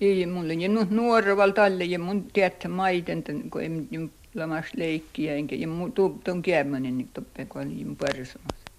Ei 0.02 0.26
mulle 0.26 0.54
ja 0.54 0.70
nu 0.70 0.88
nuoreval 0.90 1.52
talle 1.52 1.84
ja 1.84 2.00
mun 2.00 2.24
tiedä 2.34 2.70
maiten, 2.70 3.24
tän, 3.24 3.50
kun 3.50 3.62
ei 3.62 3.70
mun 3.70 4.12
lamas 4.36 4.66
leikkiä, 4.76 5.36
enkä 5.36 5.56
ja 5.56 5.68
mun 5.68 5.92
tuon 6.24 6.42
käämänen 6.42 6.98
niin 6.98 7.10
toppen, 7.14 7.48
kun 7.48 7.62
oli 7.62 7.86
mun 7.86 7.96
persamassa. 7.96 8.72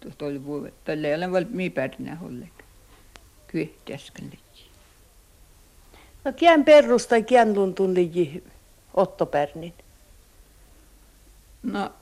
Tuosta 0.00 0.24
oli 0.24 0.44
vuodet. 0.44 0.74
Tällä 0.84 1.08
ei 1.08 1.14
ole 1.14 1.32
valmi 1.32 1.70
pärnä 1.70 2.16
ollenkaan. 2.22 2.68
Äsken 3.94 4.24
leikkiä. 4.24 4.66
No 6.24 6.32
kien 6.32 6.64
perrus 6.64 7.06
tai 7.06 7.22
kien 7.22 7.54
luntun 7.54 7.94
liji 7.94 8.44
Otto 8.94 9.26
Pärnin. 9.26 9.74
No, 11.62 11.92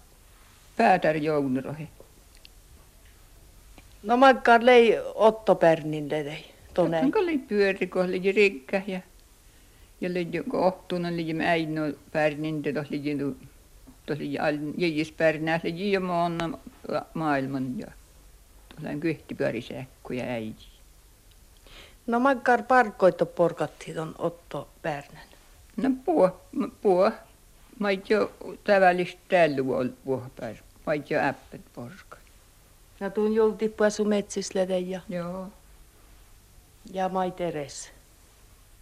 päätär 0.77 1.17
jounurohe. 1.17 1.89
No 4.03 4.17
makkaan 4.17 4.67
lei 4.67 4.99
Otto 5.15 5.55
Pärnin 5.55 6.11
lei. 6.11 6.50
Tonne. 6.75 7.01
Onko 7.01 7.19
oli 7.19 7.39
pyöri, 7.39 7.87
kun 7.87 8.05
oli 8.05 8.33
rikkä 8.33 8.83
ja 8.87 9.01
ja 10.01 10.11
oli 10.11 10.29
kohtuun 10.49 11.07
oli 11.07 11.35
me 11.35 11.47
äino 11.49 11.83
pärnin 12.13 12.63
te 12.63 12.73
tosi 14.07 14.33
jäis 14.77 15.13
pärnää 15.13 15.61
oli 15.65 15.93
jo 15.93 16.01
maana 16.01 16.59
maailman 17.15 17.79
ja 17.79 17.87
tuollainen 18.69 19.01
kyhti 19.01 19.35
pyörisäkku 19.35 20.13
ja 20.13 20.25
äiti. 20.25 20.67
No 22.07 22.21
makkaan 22.21 22.65
parkkoitto 22.65 23.27
porkatti 23.27 23.95
ton 23.95 24.15
Otto 24.19 24.69
Pärnän. 24.83 25.23
No 25.77 25.91
puo, 26.05 26.41
puo. 26.83 27.13
Mä 27.79 27.89
jo 27.91 28.33
tavallista 28.65 29.21
täällä 29.29 29.77
ollut 29.77 30.05
puohpär. 30.05 30.57
Mä 30.87 30.95
jo 30.95 31.21
äppät 31.21 31.61
porska. 31.75 32.17
No 33.01 33.11
tuun 33.11 33.35
julti 33.35 33.69
puasu 33.69 34.05
metsisle 34.05 34.65
ja, 34.65 35.01
Joo. 35.09 35.49
Ja 36.93 37.09
mait 37.09 37.41
eres. 37.41 37.93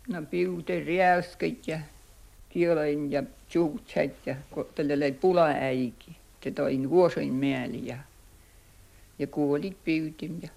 No 0.08 0.22
piute 0.30 0.80
riäysket 0.80 1.68
ja 1.68 1.78
kioloin 2.48 3.12
ja 3.12 3.22
suutsat 3.48 4.26
ja 4.26 4.36
kun 4.50 4.66
tällä 4.74 4.94
oli 4.94 5.12
pulaäiki. 5.12 6.16
Se 6.44 6.50
toin 6.50 6.90
vuosin 6.90 7.34
mieli 7.34 7.86
ja, 7.86 7.96
ja 9.18 9.26
kuolit 9.26 9.84
pyytin 9.84 10.38
ja 10.42 10.48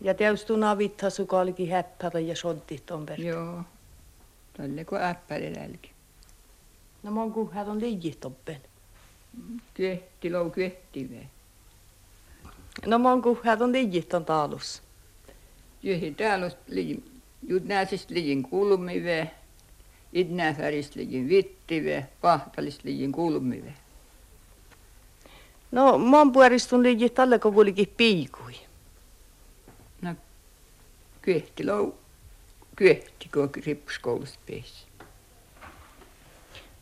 Ja 0.00 0.14
tietysti 0.14 0.56
navitha 0.56 1.10
suka 1.10 1.38
olikin 1.38 1.70
häppärä 1.70 2.20
ja 2.20 2.36
sotti 2.36 2.82
ton 2.86 3.06
per. 3.06 3.20
joo. 3.20 3.62
Tälle 4.56 4.84
kun 4.84 5.00
äppäri 5.02 5.56
lälki. 5.56 5.90
No 7.02 7.10
mon 7.10 7.32
kuhhat 7.32 7.68
on 7.68 7.80
liji 7.80 8.16
toppen. 8.20 8.60
Kyöhti 9.74 10.30
lou 10.30 10.50
kyöhtivä. 10.50 11.26
No 12.86 12.98
mon 12.98 13.22
kuhhat 13.22 13.60
on 13.60 13.72
liijit 13.72 14.14
on 14.14 14.24
taalus. 14.24 14.82
Kyöhti 15.82 16.14
täällä 16.14 16.50
liin, 16.66 17.20
jut 17.48 17.64
nääsistä 17.64 18.14
liin 18.14 18.42
kulmivä. 18.42 19.26
Idnäfäristä 20.12 21.00
liin 21.00 21.28
vittivä. 21.28 22.02
Pahtalista 22.20 22.82
liin 22.84 23.12
kulmivä. 23.12 23.70
No 25.72 25.98
mon 25.98 26.32
puolistun 26.32 26.82
liijit 26.82 27.14
tälle 27.14 27.38
kun 27.38 27.54
kulikin 27.54 27.92
piikui. 27.96 28.54
Kyöhti 31.22 31.66
lou 31.66 31.94
kyöhti, 32.76 33.28
kun 33.34 33.50
rippskoulusta 33.66 34.38
pääsi. 34.46 34.86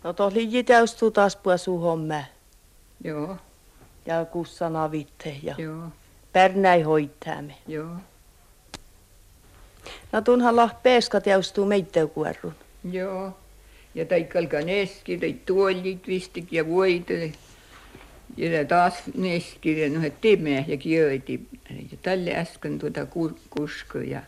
No 0.05 0.13
tuo 0.13 0.31
liiji 0.35 0.65
täystuu 0.65 1.11
taas 1.11 1.39
hommä. 1.67 2.25
Joo, 3.05 3.37
Ja 4.07 4.25
kussana 4.25 4.91
vitte 4.91 5.37
ja 5.43 5.55
joo, 5.59 5.89
pärnäi 6.33 6.83
hoittaamme. 6.83 7.55
joo, 7.67 7.97
No 10.13 10.21
tunhan 10.21 10.57
lah 10.57 10.75
peeska 10.83 11.21
täystuu 11.21 11.67
meittäkuorrun. 11.67 12.55
joo. 12.93 13.37
Ja 13.95 14.05
tai 14.05 14.25
kalka 14.25 14.61
neski, 14.61 15.19
tai 15.19 15.37
tuolit 15.47 16.07
vistik 16.07 16.53
ja 16.53 16.69
voita. 16.69 17.13
Ja 18.37 18.65
taas 18.65 18.95
neski, 19.17 19.89
no 19.89 20.01
timeä 20.21 20.65
ja 20.67 20.77
kiöiti. 20.77 21.41
Ja 21.71 21.99
tälle 22.03 22.35
äsken 22.35 22.79
tuota 22.79 23.07
ku- 23.07 23.39
kusko 23.51 23.99
ja 23.99 24.23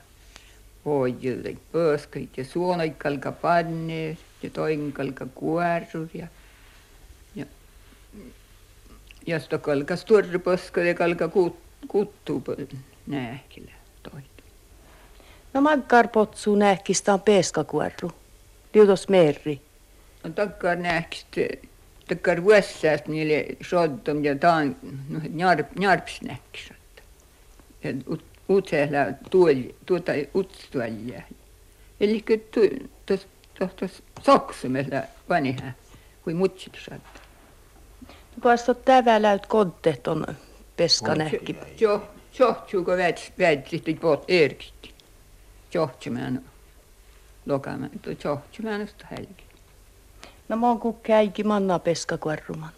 voidil, 0.85 1.43
tai 1.43 1.57
pöskait 1.73 2.39
ja 2.39 2.45
suonait 2.45 2.97
kalka 2.99 3.33
panne 3.33 4.17
ja 4.43 4.51
toinen 4.53 4.93
kalka 4.93 5.27
kuorrut 5.35 6.15
ja 6.15 6.27
ja 7.35 7.47
ja 9.27 9.41
sitä 9.41 9.59
kalkas 9.59 10.05
tuorre 10.05 10.39
pöskö 10.39 10.85
ja 10.85 10.95
kalka 10.95 11.29
kut, 11.29 11.57
kuttuu 11.89 12.43
nääkillä 13.07 13.73
toit. 14.03 14.38
No 15.55 15.61
makkar 15.61 16.09
potsuu 16.09 16.57
nähkistä 16.57 17.13
on 17.15 17.21
peeskakuorru. 17.21 18.13
Liutos 18.75 19.09
merri. 19.09 19.61
No 20.25 20.31
takkar 20.31 20.77
nähkist, 20.77 21.27
takkar 22.09 22.45
vuossääst 22.45 23.07
niille 23.07 23.47
sottom 23.63 24.25
ja 24.25 24.37
taan, 24.37 24.77
no 25.09 25.21
njarp, 25.29 25.77
njarps 25.79 26.23
nähkis. 26.23 26.73
Ja 27.85 27.91
ut, 28.11 28.25
utsehla 28.49 28.99
tuoli, 29.31 29.75
tuota 29.87 30.13
utstualia. 30.35 31.23
Eli 32.01 32.25
tuossa 33.07 33.29
tuossa 33.57 34.03
soksumella 34.23 35.03
vanha, 35.29 35.73
kuin 36.25 36.37
mutsit 36.37 36.73
saattaa. 36.85 37.23
Kuasta 38.43 38.75
täväläyt 38.75 39.47
konteet 39.47 40.09
on 40.09 40.27
peska 40.77 41.15
nähki. 41.15 41.57
Jo, 41.81 42.09
johtuuko 42.39 42.93
väitsit, 42.97 43.35
että 43.41 44.03
voit 44.03 44.25
lokamaan, 47.47 47.91
tuo 48.03 48.13
johtumaan 48.25 48.89
sitä 48.89 49.07
helki. 49.11 49.45
No 50.49 50.57
mon 50.57 50.79
ku 50.81 50.93
käiki 50.93 51.45
manna 51.45 51.79
peskakuorruman. 51.79 52.71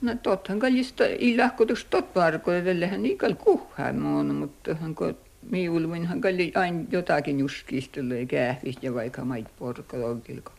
No 0.00 0.14
tottahan 0.22 0.58
kallista 0.58 1.04
ilahkotus 1.18 1.84
tot 1.84 2.14
varkoidellehän 2.14 3.02
niin 3.02 3.18
kall 3.18 3.34
kuhaan 3.34 3.98
muun, 3.98 4.34
mutta 4.34 4.74
hanko 4.74 5.12
miulvinhan 5.50 6.20
kalli 6.20 6.52
aina 6.54 6.84
jotakin 6.90 7.38
juskistelee 7.38 8.26
kähvistä 8.26 8.86
ja 8.86 8.94
vaikka 8.94 9.24
mait 9.24 9.46
porkalogilko. 9.58 10.52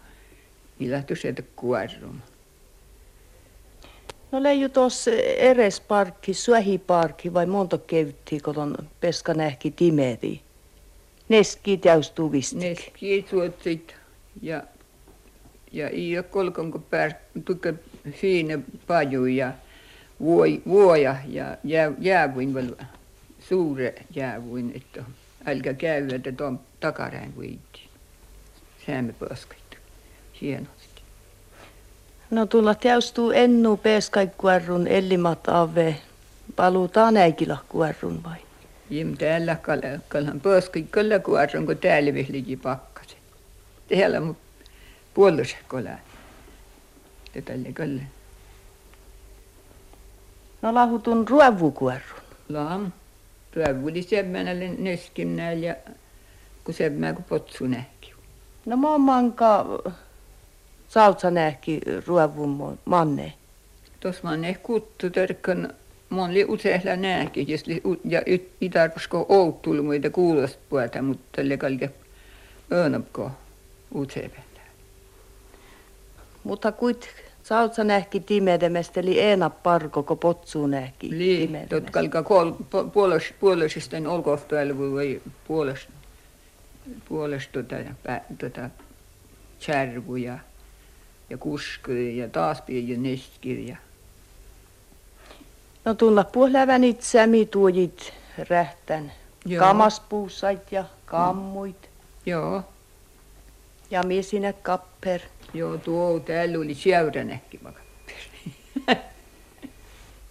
Ilahtus 0.80 1.26
että 1.26 1.44
kuorruma. 1.56 2.22
No 4.32 4.44
leiju 4.44 4.70
tuossa 4.70 5.12
eres 5.38 5.80
parkki, 5.82 6.34
suohiparkki 6.34 7.34
vai 7.34 7.46
monta 7.46 7.78
kevittiä, 7.78 8.40
kun 8.44 8.58
on 8.58 8.76
peska 9.00 9.34
nähki 9.34 9.72
timeri. 9.72 10.42
Neski 11.30 11.78
täystuu 11.78 12.32
visti. 12.32 12.56
Ne 12.56 12.76
kiitsuotsit 12.94 13.96
ja 14.42 14.64
ja 15.72 15.90
i 15.90 16.16
kolkonko 16.30 16.80
pär 16.80 17.14
tukka 17.46 17.74
siinä 18.22 18.60
paju 18.88 19.26
ja 19.26 19.52
vuoi, 20.20 20.62
vuoja 20.68 21.16
ja 21.28 21.58
jää, 21.64 21.92
jäävuin 22.00 22.54
vielä 22.56 22.86
suure 23.40 23.96
jäävuin, 24.16 24.72
että 24.76 25.04
älkää 25.46 25.74
käy, 25.74 26.08
että 26.16 26.32
tuon 26.32 26.60
takaräin 26.80 27.34
viitti. 27.40 27.82
Säämme 28.86 29.14
pöskait. 29.14 29.78
Hienosti. 30.42 31.02
No 32.32 32.46
tulla 32.46 32.76
täystuu 32.76 33.32
ennu 33.32 33.78
peskaikuorrun 33.78 34.88
ellimat 34.88 35.50
ave. 35.50 35.96
Palutaan 36.56 37.18
äikilahkuorrun 37.18 38.24
vai? 38.24 38.47
Jim 38.90 39.18
täällä 39.18 39.58
kal- 39.62 40.00
kalhan 40.08 40.42
pöskait 40.42 40.88
kyllä 40.92 41.20
kuorron, 41.20 41.66
kun 41.66 41.78
täällä 41.78 42.14
vihliki 42.14 42.58
pakkasen. 42.58 43.18
Täällä 43.90 44.20
mut 44.20 44.38
puolus 45.14 45.56
kolaa. 45.68 46.00
Ja 47.36 47.42
tälle 47.42 47.72
kyllä. 47.74 48.04
No 50.62 50.74
lahutun 50.74 51.28
ruovukuorrun. 51.28 52.22
Lam. 52.50 52.92
Tuövuli 53.54 54.04
semmänälle 54.04 54.68
neskimnäällä 54.68 55.66
ja 55.66 55.76
kun 56.64 56.74
semmää 56.74 57.14
kun 57.14 57.24
potsu 57.24 57.68
nähki. 57.68 58.14
No 58.66 58.78
mä 58.78 58.98
manka 58.98 59.66
sautsa 60.88 61.32
nähki 61.32 61.82
ruovun 62.08 62.80
manne. 62.86 63.34
Tuossa 64.00 64.22
mä 64.24 64.38
ne 64.38 64.54
kuttu 64.54 65.10
törkön 65.10 65.74
Mon 66.10 66.34
li 66.34 66.46
useilla 66.48 66.96
nääki, 66.96 67.46
jos 67.48 67.64
ja 68.06 68.22
itarpusko 68.62 69.26
outtul 69.30 69.82
muita 69.82 70.10
kuulosta 70.10 70.60
puolta, 70.70 71.02
mutta 71.02 71.24
tälle 71.36 71.58
kalke 71.58 71.90
öönapko 72.72 73.32
useilla. 73.94 74.48
Mutta 76.44 76.72
kuit 76.72 77.08
sautsa 77.44 77.84
nähki 77.84 78.20
timedemestä, 78.20 79.00
eli 79.00 79.20
eena 79.20 79.50
parko, 79.50 80.04
ko 80.04 80.16
potsuu 80.16 80.68
nähki 80.68 81.10
Li, 81.10 81.38
tot 81.38 81.48
timedemestä. 81.48 81.92
kalka 81.92 82.24
kol, 82.24 82.52
po- 82.52 82.90
puolos, 82.94 83.34
puolosista 83.40 83.98
olkohtoilla 84.08 84.78
voi 84.78 85.22
puolos, 85.48 85.88
puolos 87.10 87.48
tota, 87.48 87.76
pä, 88.04 88.22
tota, 88.38 88.70
ja, 90.24 90.40
ja 91.30 91.38
kusku 91.38 91.92
ja 91.92 92.30
taas 92.30 92.64
ja 92.68 92.98
neskir 92.98 93.60
ja 93.60 93.78
No 95.88 95.94
tulla 95.94 96.24
puhlävän 96.24 96.84
itseämi 96.84 97.46
tuojit 97.46 98.14
rähtän. 98.50 99.12
Joo. 99.46 99.60
Kamaspuusait 99.66 100.72
ja 100.72 100.84
kammuit. 101.06 101.90
Joo, 102.26 102.64
Ja 103.92 104.04
miesinä 104.04 104.54
kapper. 104.54 105.22
joo, 105.54 105.78
tuo 105.78 106.20
täällä 106.20 106.58
oli 106.58 106.76
seuränäkki 106.76 107.60
vaikka. 107.64 107.82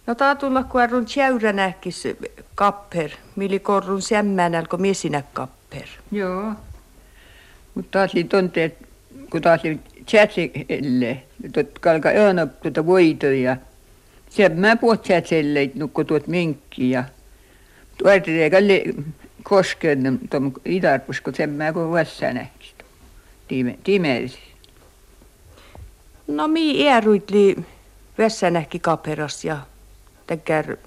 No 0.07 0.15
taa 0.15 0.35
tulla 0.35 0.63
kuorrun 0.63 1.05
tjäyränähkis 1.05 2.03
kapper. 2.55 3.11
Mili 3.35 3.59
korrun 3.59 4.01
sämmänäl, 4.01 4.65
ko 4.65 4.77
miesinä 4.77 5.23
kapper. 5.33 5.87
Joo. 6.11 6.53
Mutta 7.75 7.91
taas 7.91 8.13
oli 8.15 8.23
tunteet, 8.23 8.77
kun 9.31 9.41
taas 9.41 9.61
oli 9.65 9.79
tjätselle, 10.05 11.23
tuot 11.53 11.79
kalka 11.79 12.09
öönä 12.09 12.45
tuota 12.47 12.85
voitoja. 12.85 13.57
Se 14.29 14.49
mä 14.49 14.75
puhut 14.75 15.01
tjätselle, 15.01 15.71
nukko 15.75 16.03
tuot 16.03 16.27
minkki 16.27 16.89
ja 16.89 17.03
tuotiin 17.97 18.51
kalle 18.51 18.83
koskeen 19.43 20.19
tuon 20.29 20.53
idarpus, 20.65 21.21
kun 21.21 21.35
sen 21.35 21.49
mä 21.49 21.73
kun 21.73 21.91
vasta 21.91 22.33
näkisi. 22.33 22.73
Time, 23.47 23.77
timerisi. 23.83 24.39
No 26.27 26.47
mi 26.47 26.87
eeruitli 26.87 27.55
vässänähki 28.17 28.79
kaperas 28.79 29.45
ja 29.45 29.57
täkär 30.27 30.77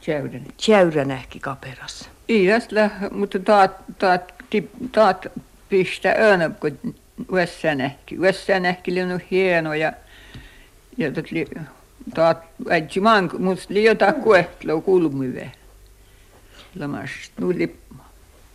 Seurän. 0.00 0.46
tjäyränähki 0.56 1.40
kaperas. 1.40 2.10
Iidasla, 2.28 2.90
mutta 3.10 3.38
taat, 3.38 3.72
taat, 3.98 4.34
taat 4.92 5.26
pistä 5.68 6.14
öönä, 6.18 6.50
kun 6.50 6.94
vasta 7.32 7.74
nähki. 7.74 8.20
Vasta 8.20 8.60
nähki 8.60 8.90
oli 9.02 9.26
hieno 9.30 9.74
ja, 9.74 9.92
ja 10.96 11.12
tot 11.12 11.32
taat, 12.14 12.38
äitsi 12.70 13.00
maan, 13.00 13.30
musta 13.38 13.74
li 13.74 13.84
jotain 13.84 14.14
kuehtlua 14.14 14.80
kulmive. 14.80 15.52
Lamas, 16.78 17.10
nuli 17.40 17.76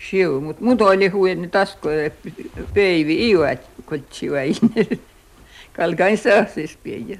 siu, 0.10 0.42
mut 0.42 0.60
mut 0.60 0.82
oli 0.82 1.08
huijenne 1.08 1.48
tasko, 1.48 1.90
peivi 2.74 3.30
iuat, 3.30 3.60
kotsi 3.86 4.32
vai. 4.32 4.54
Kalkain 5.74 6.18
saasis 6.18 6.78
pieniä. 6.84 7.20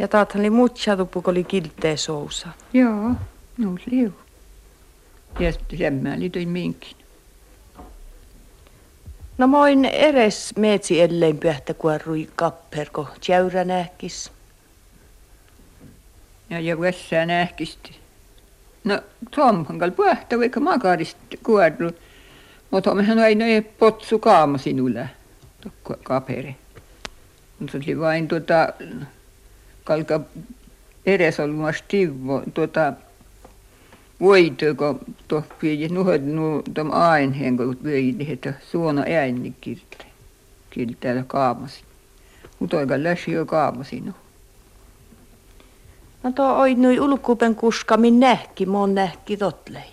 Ja 0.00 0.08
taathan 0.08 0.40
oli 0.40 0.50
mutsatupu, 0.50 1.22
kun 1.22 1.30
oli 1.30 1.44
kiltee 1.44 1.96
sousa. 1.96 2.48
Joo, 2.72 3.10
nuus 3.58 3.80
liu. 3.86 4.12
Ja 5.38 5.52
sitten 5.52 5.78
sen 5.78 5.94
mä 5.94 6.18
liitoin 6.18 6.48
minkin. 6.48 6.96
No 9.38 9.46
moin 9.46 9.84
eres 9.84 10.56
meetsi 10.56 11.00
ellein 11.00 11.38
pyhtä 11.38 11.74
kuorui 11.74 12.28
kapperko 12.36 13.08
jäyrä 13.28 13.64
nähkis. 13.64 14.32
Ja 16.50 16.60
ja 16.60 16.80
vessää 16.80 17.26
nähkisti. 17.26 17.96
No 18.84 19.00
tuomhankal 19.30 19.90
puhta 19.90 20.38
vaikka 20.38 20.60
makarista 20.60 21.20
kuorru. 21.42 21.90
Mutta 22.70 22.94
mehän 22.94 23.18
aina 23.18 23.44
ei 23.44 23.62
potsu 23.62 24.18
kaama 24.18 24.58
sinulle. 24.58 25.10
Kapere. 26.02 26.54
Mutta 27.58 27.78
oli 27.78 27.98
vain 27.98 28.28
tuota, 28.28 28.72
kalka 29.84 30.20
edes 31.06 31.40
olmassa 31.40 31.84
tivo, 31.88 32.42
tuota, 32.54 32.92
voitu, 34.20 34.64
kun 34.76 35.00
tuo 35.28 35.42
pidi 35.60 35.88
nuhot 35.88 36.22
nu 36.22 36.62
tom 36.74 36.90
ainheen, 36.92 37.56
kun 37.56 37.76
pidi, 37.76 38.32
että 38.32 38.52
suona 38.70 39.02
ääni 39.02 39.54
kirte. 39.60 40.04
Kirtäällä 40.70 41.24
kaamasi. 41.26 41.80
Mutta 42.58 42.78
aika 42.78 43.02
läsi 43.02 43.32
jo 43.32 43.46
kaamasi 43.46 44.00
no. 44.00 44.12
No 46.22 46.32
tuo 46.32 46.58
oi 46.58 46.74
nui 46.74 47.00
ulkupen 47.00 47.54
kuskamin 47.54 48.20
nähki, 48.20 48.66
mon 48.66 48.94
nähki 48.94 49.36
totlei. 49.36 49.90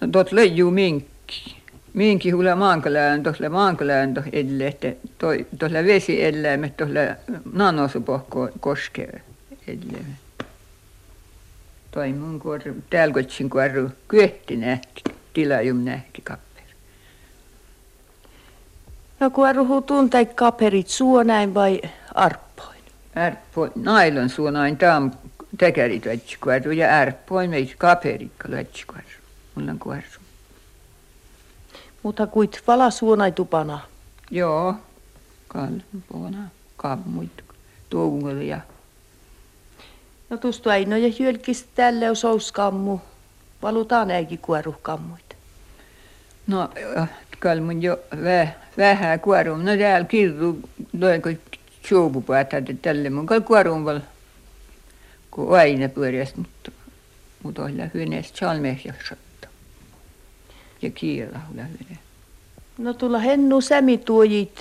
No 0.00 0.08
tot 0.12 0.32
leiju 0.32 0.70
minkki. 0.70 1.56
Minkki 1.94 2.30
hulle 2.30 2.54
maankalään, 2.54 3.22
tosle 3.22 3.48
maankalään 3.48 4.14
to 4.14 4.22
elle, 4.32 4.66
että 4.66 4.92
tosle 5.58 5.84
vesi 5.84 6.24
eläimet, 6.24 6.76
tosle 6.76 7.16
nanosupohko 7.52 8.48
koskee 8.60 9.20
eläimet. 9.66 10.25
Toi 11.96 12.12
mun 12.12 12.40
kuoru, 12.40 12.74
täällä 12.90 13.14
kotsin 13.14 13.50
kuoru, 13.50 13.90
kyötti 14.08 14.56
nähki, 14.56 15.02
tilajum 15.32 15.76
nähki 15.76 16.22
kapperi. 16.22 16.66
No 19.20 19.30
kuoruhu 19.30 19.82
tuntai 19.82 20.26
kaperit 20.26 20.88
suonain 20.88 21.54
vai 21.54 21.82
arppoin? 22.14 22.80
Ärppoin, 23.16 23.72
nailon 23.74 24.28
suonain 24.28 24.76
tam 24.76 25.10
tekärit 25.58 26.04
vetsi 26.04 26.36
kuoru 26.40 26.70
ja 26.70 26.86
ärppoin 26.88 27.50
meitä 27.50 27.74
kaperikka 27.78 28.50
vetsi 28.50 28.86
kuoru. 28.86 29.02
Mulla 29.54 29.70
on 29.70 29.78
kuoru. 29.78 30.20
Mutta 32.02 32.26
kuit 32.26 32.62
vala 32.66 32.90
suonai 32.90 33.32
tupana. 33.32 33.80
Joo, 34.30 34.74
kalpona, 35.48 36.48
kammuit, 36.76 37.44
tuungel 37.90 38.40
ja 38.40 38.60
No 40.30 40.36
tuosta 40.36 40.74
ei 40.74 40.84
no 40.84 40.96
ja 40.96 41.12
hyölkis 41.18 41.66
tälle 41.74 42.10
on 42.10 42.16
souskammu. 42.16 42.98
Valutaan 43.62 44.10
äikin 44.10 44.38
kuoruhkammuit. 44.38 45.36
No, 46.46 46.70
kalmun 47.38 47.82
jo 47.82 47.98
väh, 48.24 48.54
vähän 48.76 49.20
kuorum. 49.20 49.64
No 49.64 49.76
täällä 49.76 50.06
kirru, 50.06 50.58
suupupäätät, 51.88 52.70
että 52.70 52.82
tälle 52.82 53.10
mun 53.10 53.26
kai 53.26 53.40
kuorum 53.40 53.84
val, 53.84 54.00
kun 55.30 55.58
aina 55.58 55.88
pyörästä, 55.88 56.38
mutta 56.38 56.70
mutta 57.42 57.62
oli 57.62 57.72
hyneessä 57.94 58.34
chalmehja 58.34 58.92
satta. 59.08 59.48
Ja 60.82 60.90
kiela 60.90 61.38
oli 61.52 61.62
hyne. 61.62 61.98
No 62.78 62.94
tulla 62.94 63.18
hennu 63.18 63.60
sämi 63.60 63.98
tuojit 63.98 64.60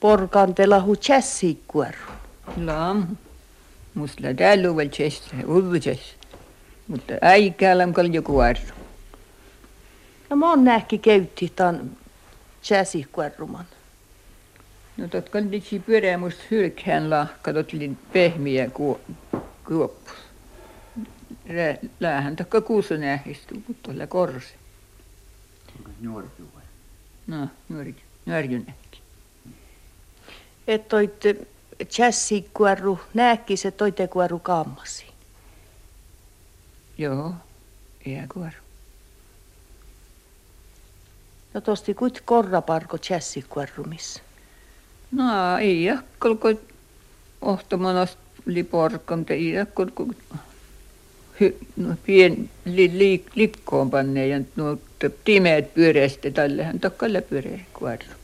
porkantela 0.00 0.82
hu 0.82 0.96
chässi 0.96 1.62
kuoru. 1.68 2.12
Lam. 2.64 3.06
Musta 3.94 4.34
täällä 4.36 4.70
on 4.70 4.76
vielä 4.76 4.90
chestre, 4.90 5.44
uvuches. 5.44 6.00
Mutta 6.88 7.14
äikäällä 7.22 7.84
on 7.84 7.92
kaljo 7.92 8.22
kuoru. 8.22 8.60
No 10.30 10.36
mon 10.36 10.64
nähki 10.64 10.98
keytti 10.98 11.52
tan 11.56 11.90
chässi 12.62 13.06
kuoruman. 13.12 13.66
No 14.96 15.08
tot 15.08 15.28
kalditsi 15.28 15.78
pyörää 15.78 16.18
musta 16.18 16.42
hylkään 16.50 17.10
lahka, 17.10 17.52
tot 17.52 17.74
oli 17.74 17.90
pehmiä 18.12 18.70
kuoppu. 19.64 20.10
Lähän 22.00 22.36
takka 22.36 22.60
kuussa 22.60 22.96
nähistä, 22.96 23.54
kun 23.66 23.76
tuolla 23.82 24.06
korsi. 24.06 24.54
Nuorju 26.00 26.48
vai? 26.54 26.62
No, 27.26 27.48
nuori, 27.68 27.94
nuori 28.26 28.48
nähki. 28.48 29.00
Et 30.66 30.88
toit 30.88 31.24
chässi 31.84 32.50
kuoru 32.54 32.98
nähki 33.14 33.56
se 33.56 33.70
toite 33.70 34.08
kuoru 34.08 34.38
kammasi. 34.38 35.06
Joo, 36.98 37.34
ei 38.06 38.22
kuoru. 38.32 38.60
No 41.54 41.60
tosti 41.60 41.94
kuit 41.94 42.20
korraparko 42.24 42.98
chässi 42.98 43.44
kuorumissa. 43.48 44.22
No, 45.12 45.58
ei 45.58 45.84
kun 46.40 46.60
ohtomanas 47.42 48.18
oli 48.48 48.62
porkan, 48.62 49.26
ei 49.28 49.52
jakkol, 49.52 49.90
kun 49.94 50.14
hy, 51.40 51.56
no, 51.76 51.96
pien 52.06 52.50
li, 52.64 52.90
li, 52.98 53.24
likkoon 53.34 53.90
panne 53.90 54.26
ja 54.26 54.40
nuo 54.56 54.78
timeät 55.24 55.74
pyöreästi 55.74 56.30
tällehän 56.30 56.80
takkalle 56.80 57.20
pyöreä 57.20 57.60
kuoru. 57.72 58.19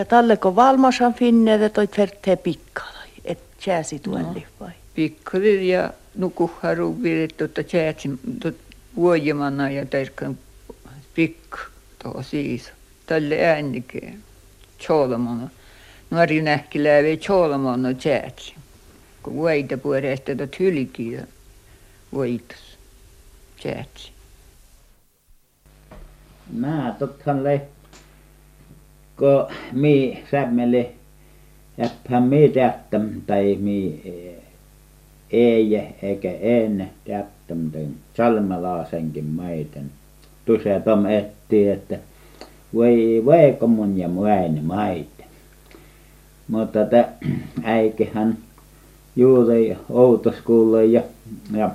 Ja 0.00 0.04
talleko 0.04 0.56
valmasan 0.56 1.14
finneet, 1.14 1.62
että 1.62 1.74
toit 1.74 1.98
vertee 1.98 2.36
pikkala, 2.36 2.98
et 3.24 3.38
chäsi 3.60 3.98
tuolli 3.98 4.46
vai? 4.60 4.70
Pikkari 4.94 5.68
ja 5.68 5.92
nukuharu 6.14 7.02
viret 7.02 7.36
tuota 7.36 7.62
chätsi 7.62 8.10
vuojemana 8.96 9.70
ja 9.70 9.86
terkan 9.86 10.38
pikk 11.14 11.56
tuo 12.02 12.22
siis. 12.22 12.72
Tälle 13.06 13.44
äänikeen. 13.44 14.18
Cholomona. 14.80 15.48
Nuori 16.10 16.42
nähki 16.42 16.84
lävee 16.84 17.16
cholomona 17.16 17.94
chätsi. 17.94 18.54
Kun 19.22 19.34
vuoita 19.34 19.78
pyöreästi 19.78 20.36
tuot 20.36 20.58
hylkiä 20.58 21.26
vuoitas 22.12 22.78
chätsi. 23.58 24.12
Mä 26.52 26.94
tottahan 26.98 27.44
le, 27.44 27.68
kun 29.20 29.46
mi 29.72 30.22
sämmeli, 30.30 30.90
jäphän 31.78 32.22
mi 32.22 32.48
teättäm, 32.48 33.10
tai 33.26 33.56
mi 33.60 34.02
ei 35.30 35.76
eikä 36.02 36.30
en 36.40 36.90
teättäm, 37.04 37.70
tai 37.70 37.86
salmelaasenkin 38.16 39.24
maiten. 39.24 39.90
Tom 40.84 41.06
etti, 41.06 41.68
että 41.68 41.98
voi 42.74 43.22
voiko 43.24 43.66
mun 43.66 43.98
ja 43.98 44.08
muaine 44.08 44.60
maite. 44.62 45.24
Mutta 46.48 46.84
tä 46.84 47.08
äikehän 47.64 48.38
juuri 49.16 49.76
outoskuulle 49.90 50.84
ja, 50.84 51.02
ja 51.56 51.70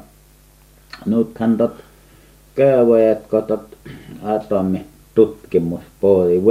nythän 1.05 1.57
tot 1.57 1.83
köövojat, 2.55 3.27
kun 3.29 3.43
tot 3.43 3.77
atomi 4.23 4.85
tutkimuspuoli 5.15 6.43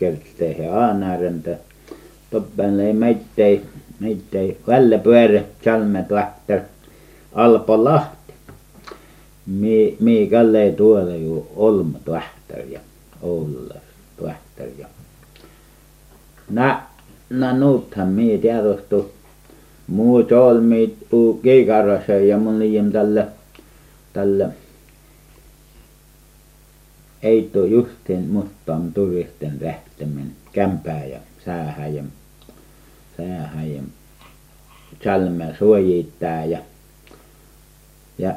vuosmuu 0.00 0.20
kertee 0.38 0.64
ja 0.64 0.80
aanarenta. 0.80 1.50
Toppen 2.30 2.80
ei 2.80 2.92
meittei, 2.92 3.62
meittei 4.00 4.56
välle 4.66 4.98
pyörä 4.98 5.42
chalme 5.64 6.02
tuahter 6.02 6.60
Alpo 7.34 7.84
Lahti. 7.84 8.34
Mi, 9.46 9.96
mi 10.00 10.28
kalle 10.30 10.72
tuolla 10.76 11.16
ju 11.16 11.46
olma 11.56 11.98
tuahter 12.04 12.66
ja 12.70 12.80
olla 13.22 13.74
tuahter 14.16 14.68
ja. 14.78 14.86
Na, 16.50 16.82
na 17.30 17.52
nuuthan 17.52 18.08
mi 18.08 18.38
tiedostu 18.38 19.12
muu 19.86 20.22
tolmi 20.22 20.96
uu 21.12 21.34
kiikarase 21.42 22.26
ja 22.26 22.38
mun 22.38 22.58
liian 22.58 22.92
tälle 22.92 23.26
tälle 24.12 24.48
Eito 27.22 27.66
Justin 27.66 28.28
mustan 28.28 28.92
turisten 28.92 29.58
lähtemän 30.00 30.32
kämpää 30.52 31.04
ja 31.04 31.18
säähän 31.44 31.94
ja 31.94 32.02
säähän 33.16 33.74
ja 33.74 33.82
Chalme 35.00 35.54
suojittaa 35.58 36.44
ja 36.44 36.58
ja 38.18 38.34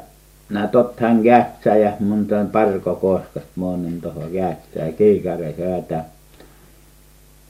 nää 0.50 0.66
tothan 0.66 1.22
kätsä 1.22 1.76
ja 1.76 1.92
mun 2.00 2.26
ton 2.26 2.48
parko 2.48 2.94
koskast 2.94 3.46
monen 3.56 4.00
toho 4.00 4.20
kätsä 4.20 4.86
ja 4.86 4.92
kiikare 4.92 5.54
syötä. 5.56 6.04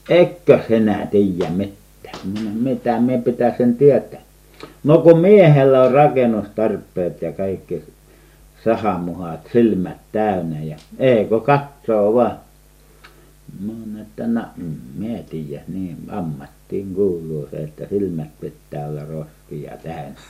Eikö 0.08 0.60
sinä 0.68 1.06
tiedä 1.10 1.50
mitään? 1.50 2.18
Minä, 2.24 2.50
mitä 2.54 3.00
me 3.00 3.18
pitää 3.18 3.56
sen 3.56 3.76
tietää? 3.76 4.20
No 4.84 4.98
kun 4.98 5.18
miehellä 5.18 5.82
on 5.82 5.92
rakennustarpeet 5.92 7.22
ja 7.22 7.32
kaikki 7.32 7.84
sahamuhat, 8.64 9.40
silmät 9.52 9.96
täynnä 10.12 10.62
ja 10.62 10.76
eikö 10.98 11.40
katsoo 11.40 12.14
vaan. 12.14 12.38
Mä 13.60 13.72
oon 13.72 14.00
että 14.00 14.26
no 14.26 14.40
mä 14.98 15.22
tiedä 15.30 15.62
niin 15.68 15.96
ammattiin 16.08 16.94
kuuluu 16.94 17.48
se 17.50 17.56
että 17.56 17.86
silmät 17.88 18.40
pitää 18.40 18.88
olla 18.88 19.04
roskia 19.04 19.76
täynnä. 19.82 20.20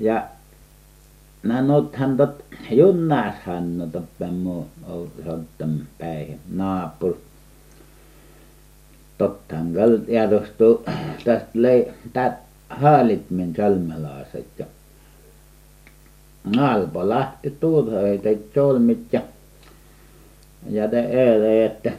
Ja 0.00 0.28
no 1.42 1.80
nythän 1.82 2.16
tot 2.16 2.44
Junashan 2.70 3.78
no 3.78 3.86
toppen 3.86 4.34
muu 4.34 4.66
Soltten 5.24 5.88
päihin 5.98 6.40
naapuri 6.50 7.16
tottahan- 9.18 9.74
järjestyi 10.08 10.78
tästä- 11.24 12.36
Haalitmin 12.80 13.54
salmelaiset 13.56 14.46
ja 14.58 14.66
Alpo 16.58 17.08
lähti 17.08 17.50
tuota 17.50 18.00
ei 18.08 18.18
teit 18.18 18.50
solmit 18.54 19.12
ja 19.12 19.20
ja 20.68 20.86
ne 20.86 21.00
eilen 21.00 21.66
että 21.66 21.92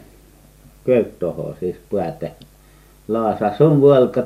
Kööttoon 0.86 1.56
siis 1.60 1.76
päätä. 1.92 2.32
Laasa 3.08 3.58
sun 3.58 3.82
vuolkat 3.82 4.26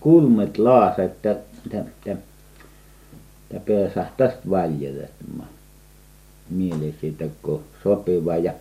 kulmet 0.00 0.58
Laasa 0.58 1.02
että 1.02 1.30
että 1.30 1.78
että 1.78 2.16
että 3.50 3.72
pääsee 3.72 4.12
tästä 4.16 4.50
väljähtämään 4.50 5.48
mielisi 6.50 7.16
kun 7.42 7.62
sopiva 7.82 8.36
ja 8.36 8.52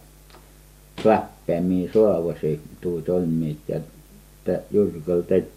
räppäämään 1.05 1.89
saavisin 1.93 2.61
tuo 2.81 3.01
solmiit 3.05 3.59
ja 3.67 3.75
että 3.77 4.63
Jyrköllä 4.71 5.23
teit 5.23 5.51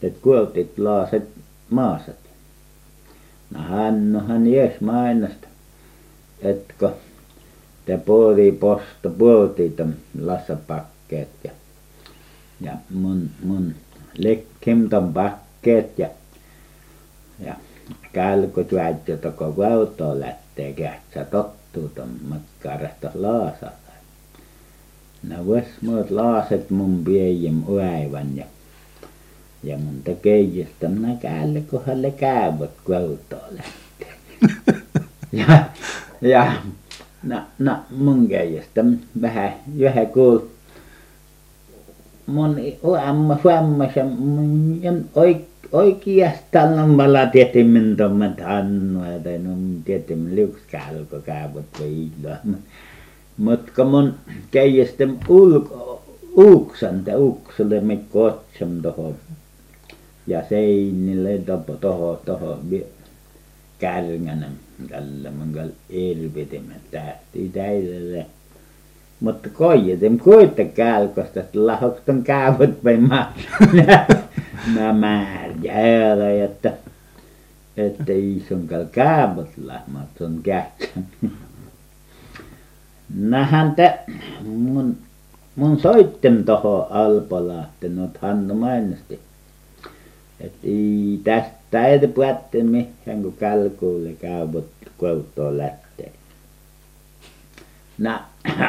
teit 0.00 0.18
kuultit 0.22 0.78
Laaset 0.78 1.28
maassa 1.70 2.12
no 3.50 3.60
hän 3.60 4.24
hän 4.28 4.46
edes 4.46 4.80
mainosti 4.80 5.46
etkö 6.42 6.90
että 7.88 8.04
puoli 8.04 8.52
posta 8.52 9.10
puolitiet 9.18 9.80
on 9.80 9.94
Lassapakkeet 10.20 11.28
ja 11.44 11.50
ja 12.60 12.72
mun 12.90 13.30
mun 13.44 13.74
Likhimton 14.16 15.12
pakkeet 15.12 15.98
ja 15.98 16.08
ja 17.40 17.54
Kälkutuäittö 18.12 19.16
tokko 19.16 19.56
Vuoltoon 19.56 20.20
lähtee 20.20 20.72
kähtsä 20.72 21.24
tottuuton 21.24 22.08
makkarasta 22.28 23.10
Laasalla 23.14 23.76
no 25.28 25.46
vos 25.46 25.64
muut 25.82 26.10
Laaset 26.10 26.70
mun 26.70 27.04
piedän 27.04 27.64
aivan 27.68 28.36
ja 28.36 28.44
ja 29.62 29.78
mun 29.78 30.02
tekeistä 30.04 30.88
minä 30.88 31.16
Kälkuhan 31.20 32.02
ne 32.02 32.10
käyvät 32.10 32.70
Vuoltoon 32.88 33.50
lähtee. 33.50 34.16
Ja 35.32 35.64
ja 36.20 36.52
no 37.26 37.40
no 37.58 37.76
mun 37.90 38.28
kädestä 38.28 38.84
vähän 39.20 39.52
vähän 39.80 40.06
kuuli 40.06 40.50
mun 42.26 42.56
aamu 43.04 43.34
huomasin 43.44 44.06
mun 44.06 45.08
oikeastaan 45.72 46.76
lammalla 46.76 47.26
tietämin 47.26 47.96
tuommoiset 47.96 48.40
Hannu 48.40 49.00
tai 49.24 49.38
no 49.38 49.50
tietämin 49.84 50.36
liu'u 50.36 50.58
Kälkö 50.70 51.20
käyvät 51.20 51.64
piilossa 51.78 52.58
mutta 53.38 53.72
kun 53.76 53.86
mun 53.86 54.14
kädestä 54.50 55.04
ulko 55.28 56.02
uksen 56.36 57.04
ukselemme 57.16 57.96
katson 57.96 58.82
tuohon 58.82 59.14
ja 60.26 60.42
seinille 60.48 61.38
tuohon 61.80 62.18
tuohon 62.26 62.58
kärngän 63.78 64.46
tällä 64.90 65.30
minkä 65.30 65.66
irvitimme 65.88 66.74
tähdättiin 66.90 67.52
täidelle 67.52 68.26
mutta 69.20 69.48
koetin 69.48 70.18
koetta 70.18 70.64
Kälköstä 70.64 71.40
että 71.40 71.66
lahdoksi 71.66 72.02
tuon 72.06 72.22
käyvät 72.22 72.84
veimään 72.84 73.26
minä 73.72 74.06
märkällä 74.92 76.44
että 76.44 76.72
että 77.76 78.12
ei 78.12 78.44
suinkaan 78.48 78.88
käyvät 78.88 79.48
lehmät 79.56 80.20
on 80.20 80.42
nähdään 83.14 83.68
että 83.68 83.98
mun 84.44 84.96
mun 85.56 85.80
soitti 85.80 86.28
tuohon 86.46 86.86
Alpolahteen 86.90 87.96
no 87.96 88.08
Hannu 88.20 88.54
mainosti 88.54 89.20
että 90.40 90.58
ei 90.62 91.20
tästä 91.24 91.55
ei 91.72 92.08
pääse 92.08 92.62
mihinkään 92.62 93.22
kun 93.22 93.32
Kälkulle 93.32 94.12
käyvät 94.12 94.64
Kuoltoon 94.98 95.58
lähtee. 95.58 96.12
No 97.98 98.18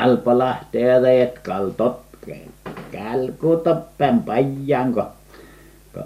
Alpolahteen 0.01 1.01
reet 1.01 1.39
kaltot 1.39 2.07
Kälkutoppen 2.91 4.23
pajaan 4.23 4.93
kun 4.93 5.03
kun 5.93 6.03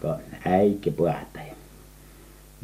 kun 0.00 0.14
äikki 0.46 0.90
päätä 0.90 1.38
ja 1.48 1.54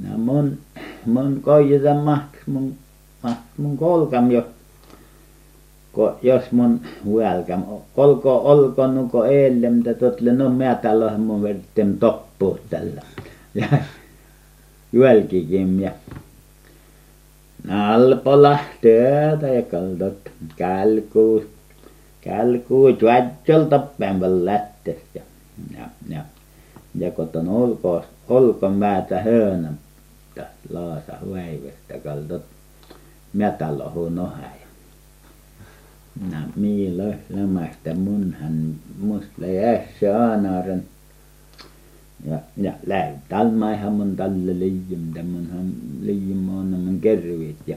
no 0.09 0.19
mun 0.19 0.59
mun 1.07 1.41
koiran 1.43 1.97
mahti 1.97 2.39
mun 2.47 2.75
mahti 3.23 3.43
mun 3.57 3.77
kolkami 3.77 4.35
jo. 4.35 4.45
Jos 6.23 6.53
mun 6.53 6.81
vyöllä 7.07 7.59
olkoon 7.97 8.43
olkoon 8.43 8.95
nuo 8.95 9.09
kun 9.09 9.27
edellä 9.27 9.71
mitä 9.71 9.95
tottelee 9.95 10.33
no 10.33 10.51
minä 10.51 10.75
tälläsin 10.75 11.21
mun 11.21 11.43
vedättänyt 11.43 12.01
toppuut 12.01 12.61
tällä 12.71 13.03
ja 13.61 13.79
jälkikin 14.93 15.81
ja 15.81 15.91
no 17.65 17.95
Alpolahteen 17.95 19.57
ja 19.57 19.63
kaltot 19.71 20.31
Kälkuun 20.57 21.47
Kälkuun 22.21 22.97
tvättöltoppeen 22.97 24.45
lähtiessä 24.45 25.03
ja 25.15 25.23
ja 25.79 25.87
ja 26.09 26.23
ja 26.99 27.11
kun 27.11 27.29
tuon 27.29 27.49
ulko 27.49 28.05
ulkomäeltä 28.29 29.23
höyhenettä 29.23 30.47
Laasa 30.71 31.13
veivestä 31.33 31.99
kaltot 32.05 32.43
minä 33.33 33.51
tälläsin 33.51 34.15
noin 34.15 34.33
ja 36.33 36.39
minä 36.57 36.97
löin 36.97 37.19
lämästä 37.31 37.95
munhan 37.95 38.75
minusta 38.99 39.33
löi 39.39 39.65
ässä 39.65 40.31
ainaaren 40.31 40.85
ja 42.25 42.39
ja 42.57 42.73
lähdin 42.87 43.21
tälle 44.17 44.59
liian 44.59 45.27
munhan 45.27 45.73
liian 46.01 46.71
nämä 46.71 46.99
kerjuut 47.01 47.57
ja 47.67 47.77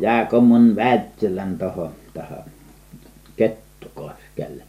ja 0.00 0.26
kun 0.30 0.44
mun 0.44 0.76
Wärtsilän 0.76 1.58
tuohon 1.58 1.90
tuohon 2.14 2.44
Kettukoskelle. 3.36 4.62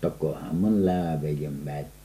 Tokkohan 0.00 0.56
mun 0.56 0.86
Läävejän 0.86 1.64
Wärtsilä 1.64 1.96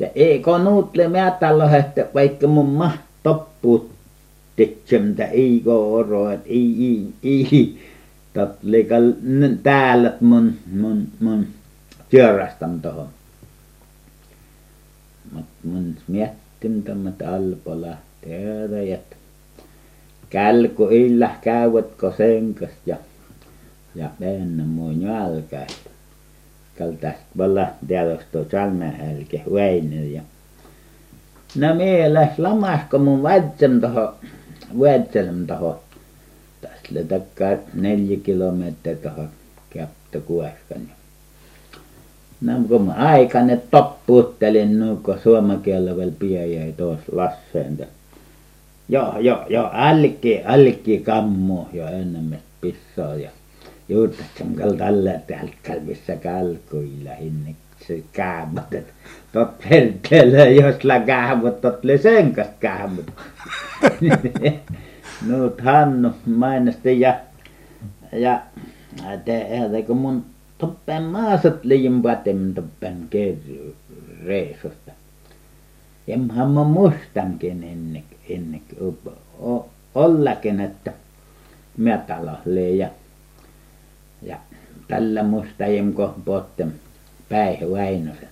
että 0.00 0.12
ei 0.20 0.42
kun 0.42 0.64
nuutle 0.64 1.10
tälläsin 1.40 1.78
että 1.78 2.06
vaikka 2.14 2.46
mun 2.46 2.68
mahti 2.68 3.00
toppuut 3.22 3.90
tekemään 4.56 5.30
ei 5.30 5.60
kun 5.64 5.74
oro 5.74 6.30
että 6.30 6.48
ei 6.48 6.76
ei. 7.22 7.44
Ei 7.52 7.78
tottele 8.34 9.56
täällä 9.62 10.12
mun 10.20 10.54
mun 10.72 11.08
mun 11.20 11.46
teurastan 12.10 12.80
tuohon 12.80 13.08
mutta 15.32 15.50
mun 15.64 15.96
miettinyt 16.08 16.84
tuommoista 16.84 17.34
Alpolahtea 17.34 18.94
että 18.94 19.16
Kälku 20.30 20.88
yllä 20.88 21.30
käyvätkö 21.40 22.12
sen 22.16 22.54
kanssa 22.54 22.76
ja 22.86 22.96
ja 23.94 24.10
ennen 24.20 24.76
vallan 27.38 27.68
täällä 27.88 28.12
olisi 28.12 28.26
tuo 28.32 28.44
Salmenhärkin 28.50 29.42
Väinö 29.52 30.04
ja 30.04 30.22
no 31.56 31.74
minä 31.74 32.14
lähdin 32.14 32.44
lamassa 32.44 32.86
kun 32.90 33.00
mun 33.02 33.22
Wärtsilän 33.22 33.80
tuohon 33.80 34.14
Wärtsilän 34.78 35.46
tuohon 35.46 35.78
tästä 36.60 36.88
lie 36.90 37.04
takaa 37.04 37.64
neljä 37.74 38.18
kilometriä 38.22 38.96
tuohon 38.96 39.28
Käptö-Kuoskani 39.70 40.99
no 42.40 42.52
kun 42.68 42.90
aikani 42.90 43.58
toppuuttelin 43.70 44.78
noin 44.80 44.98
kun 44.98 45.18
suomen 45.22 45.60
kielellä 45.60 45.96
vielä 45.96 46.12
pian 46.18 46.52
jäi 46.52 46.72
tuossa 46.72 47.04
laseenta 47.12 47.84
jo 48.88 49.14
jo 49.18 49.46
jo 49.48 49.70
älkää 49.74 50.42
älkää 50.44 50.98
kammoa 51.04 51.68
jo 51.72 51.86
ennemmästi 51.86 52.44
pisaa 52.60 53.14
ja 53.14 53.30
kanssa 53.88 54.76
tällä 54.78 55.12
täältä 55.26 55.80
missä 55.86 56.16
Kälkuilla 56.16 57.10
se 57.88 58.02
käyvät 58.12 58.74
että 58.74 58.92
totta 59.32 59.68
perkele 59.68 60.50
jos 60.50 60.74
käyvät 61.06 61.60
totta 61.60 61.88
sen 62.02 62.32
kanssa 62.32 62.54
käyvät 62.60 63.06
no 65.26 65.52
Hannu 65.64 66.10
mainosti 66.26 67.00
ja 67.00 67.14
ja 68.12 68.40
että 69.14 69.86
kun 69.86 69.96
mun 69.96 70.24
toppen 70.60 71.02
maassa 71.02 71.52
liian 71.62 72.02
paljon 72.02 72.54
toppen- 72.54 73.08
reissusta 74.26 74.92
enhän 76.08 76.48
minä 76.48 76.64
muistankin 76.64 77.62
ennen 77.62 78.04
ennen 78.28 78.60
ollenkin 79.94 80.60
että 80.60 80.92
minä 81.76 81.98
tälläsin 81.98 82.78
ja 82.78 82.88
ja 84.22 84.36
tällä 84.88 85.22
mustajien 85.22 85.92
kun 85.92 86.14
puhutte 86.24 86.66
Päivi 87.28 87.70
Väinösen 87.72 88.28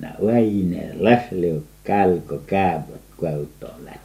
no 0.00 0.08
Väinö 0.26 0.82
laskeutui 0.98 1.62
Kälkö 1.84 2.38
käyvät 2.46 3.02
Kuoltoon 3.16 3.84
lähtenyt 3.84 4.02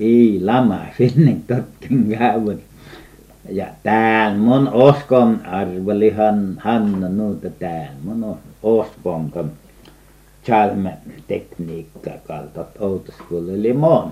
ei 0.00 0.40
lama 0.44 0.86
sinne 0.98 1.36
totten 1.46 2.08
käydä 2.18 2.62
ja 3.48 3.66
täällä 3.82 4.38
mun 4.38 4.70
uskon 4.74 5.46
arvelihan 5.46 6.54
Hanna 6.58 7.08
nuuta 7.08 7.50
täällä 7.50 7.96
mun 8.04 8.36
uskon 8.62 9.30
kun 9.30 9.52
Chalme 10.44 10.98
tekniikka 11.28 12.10
kaltat 12.26 12.68
outoskoulu 12.80 13.74
mon 13.78 14.10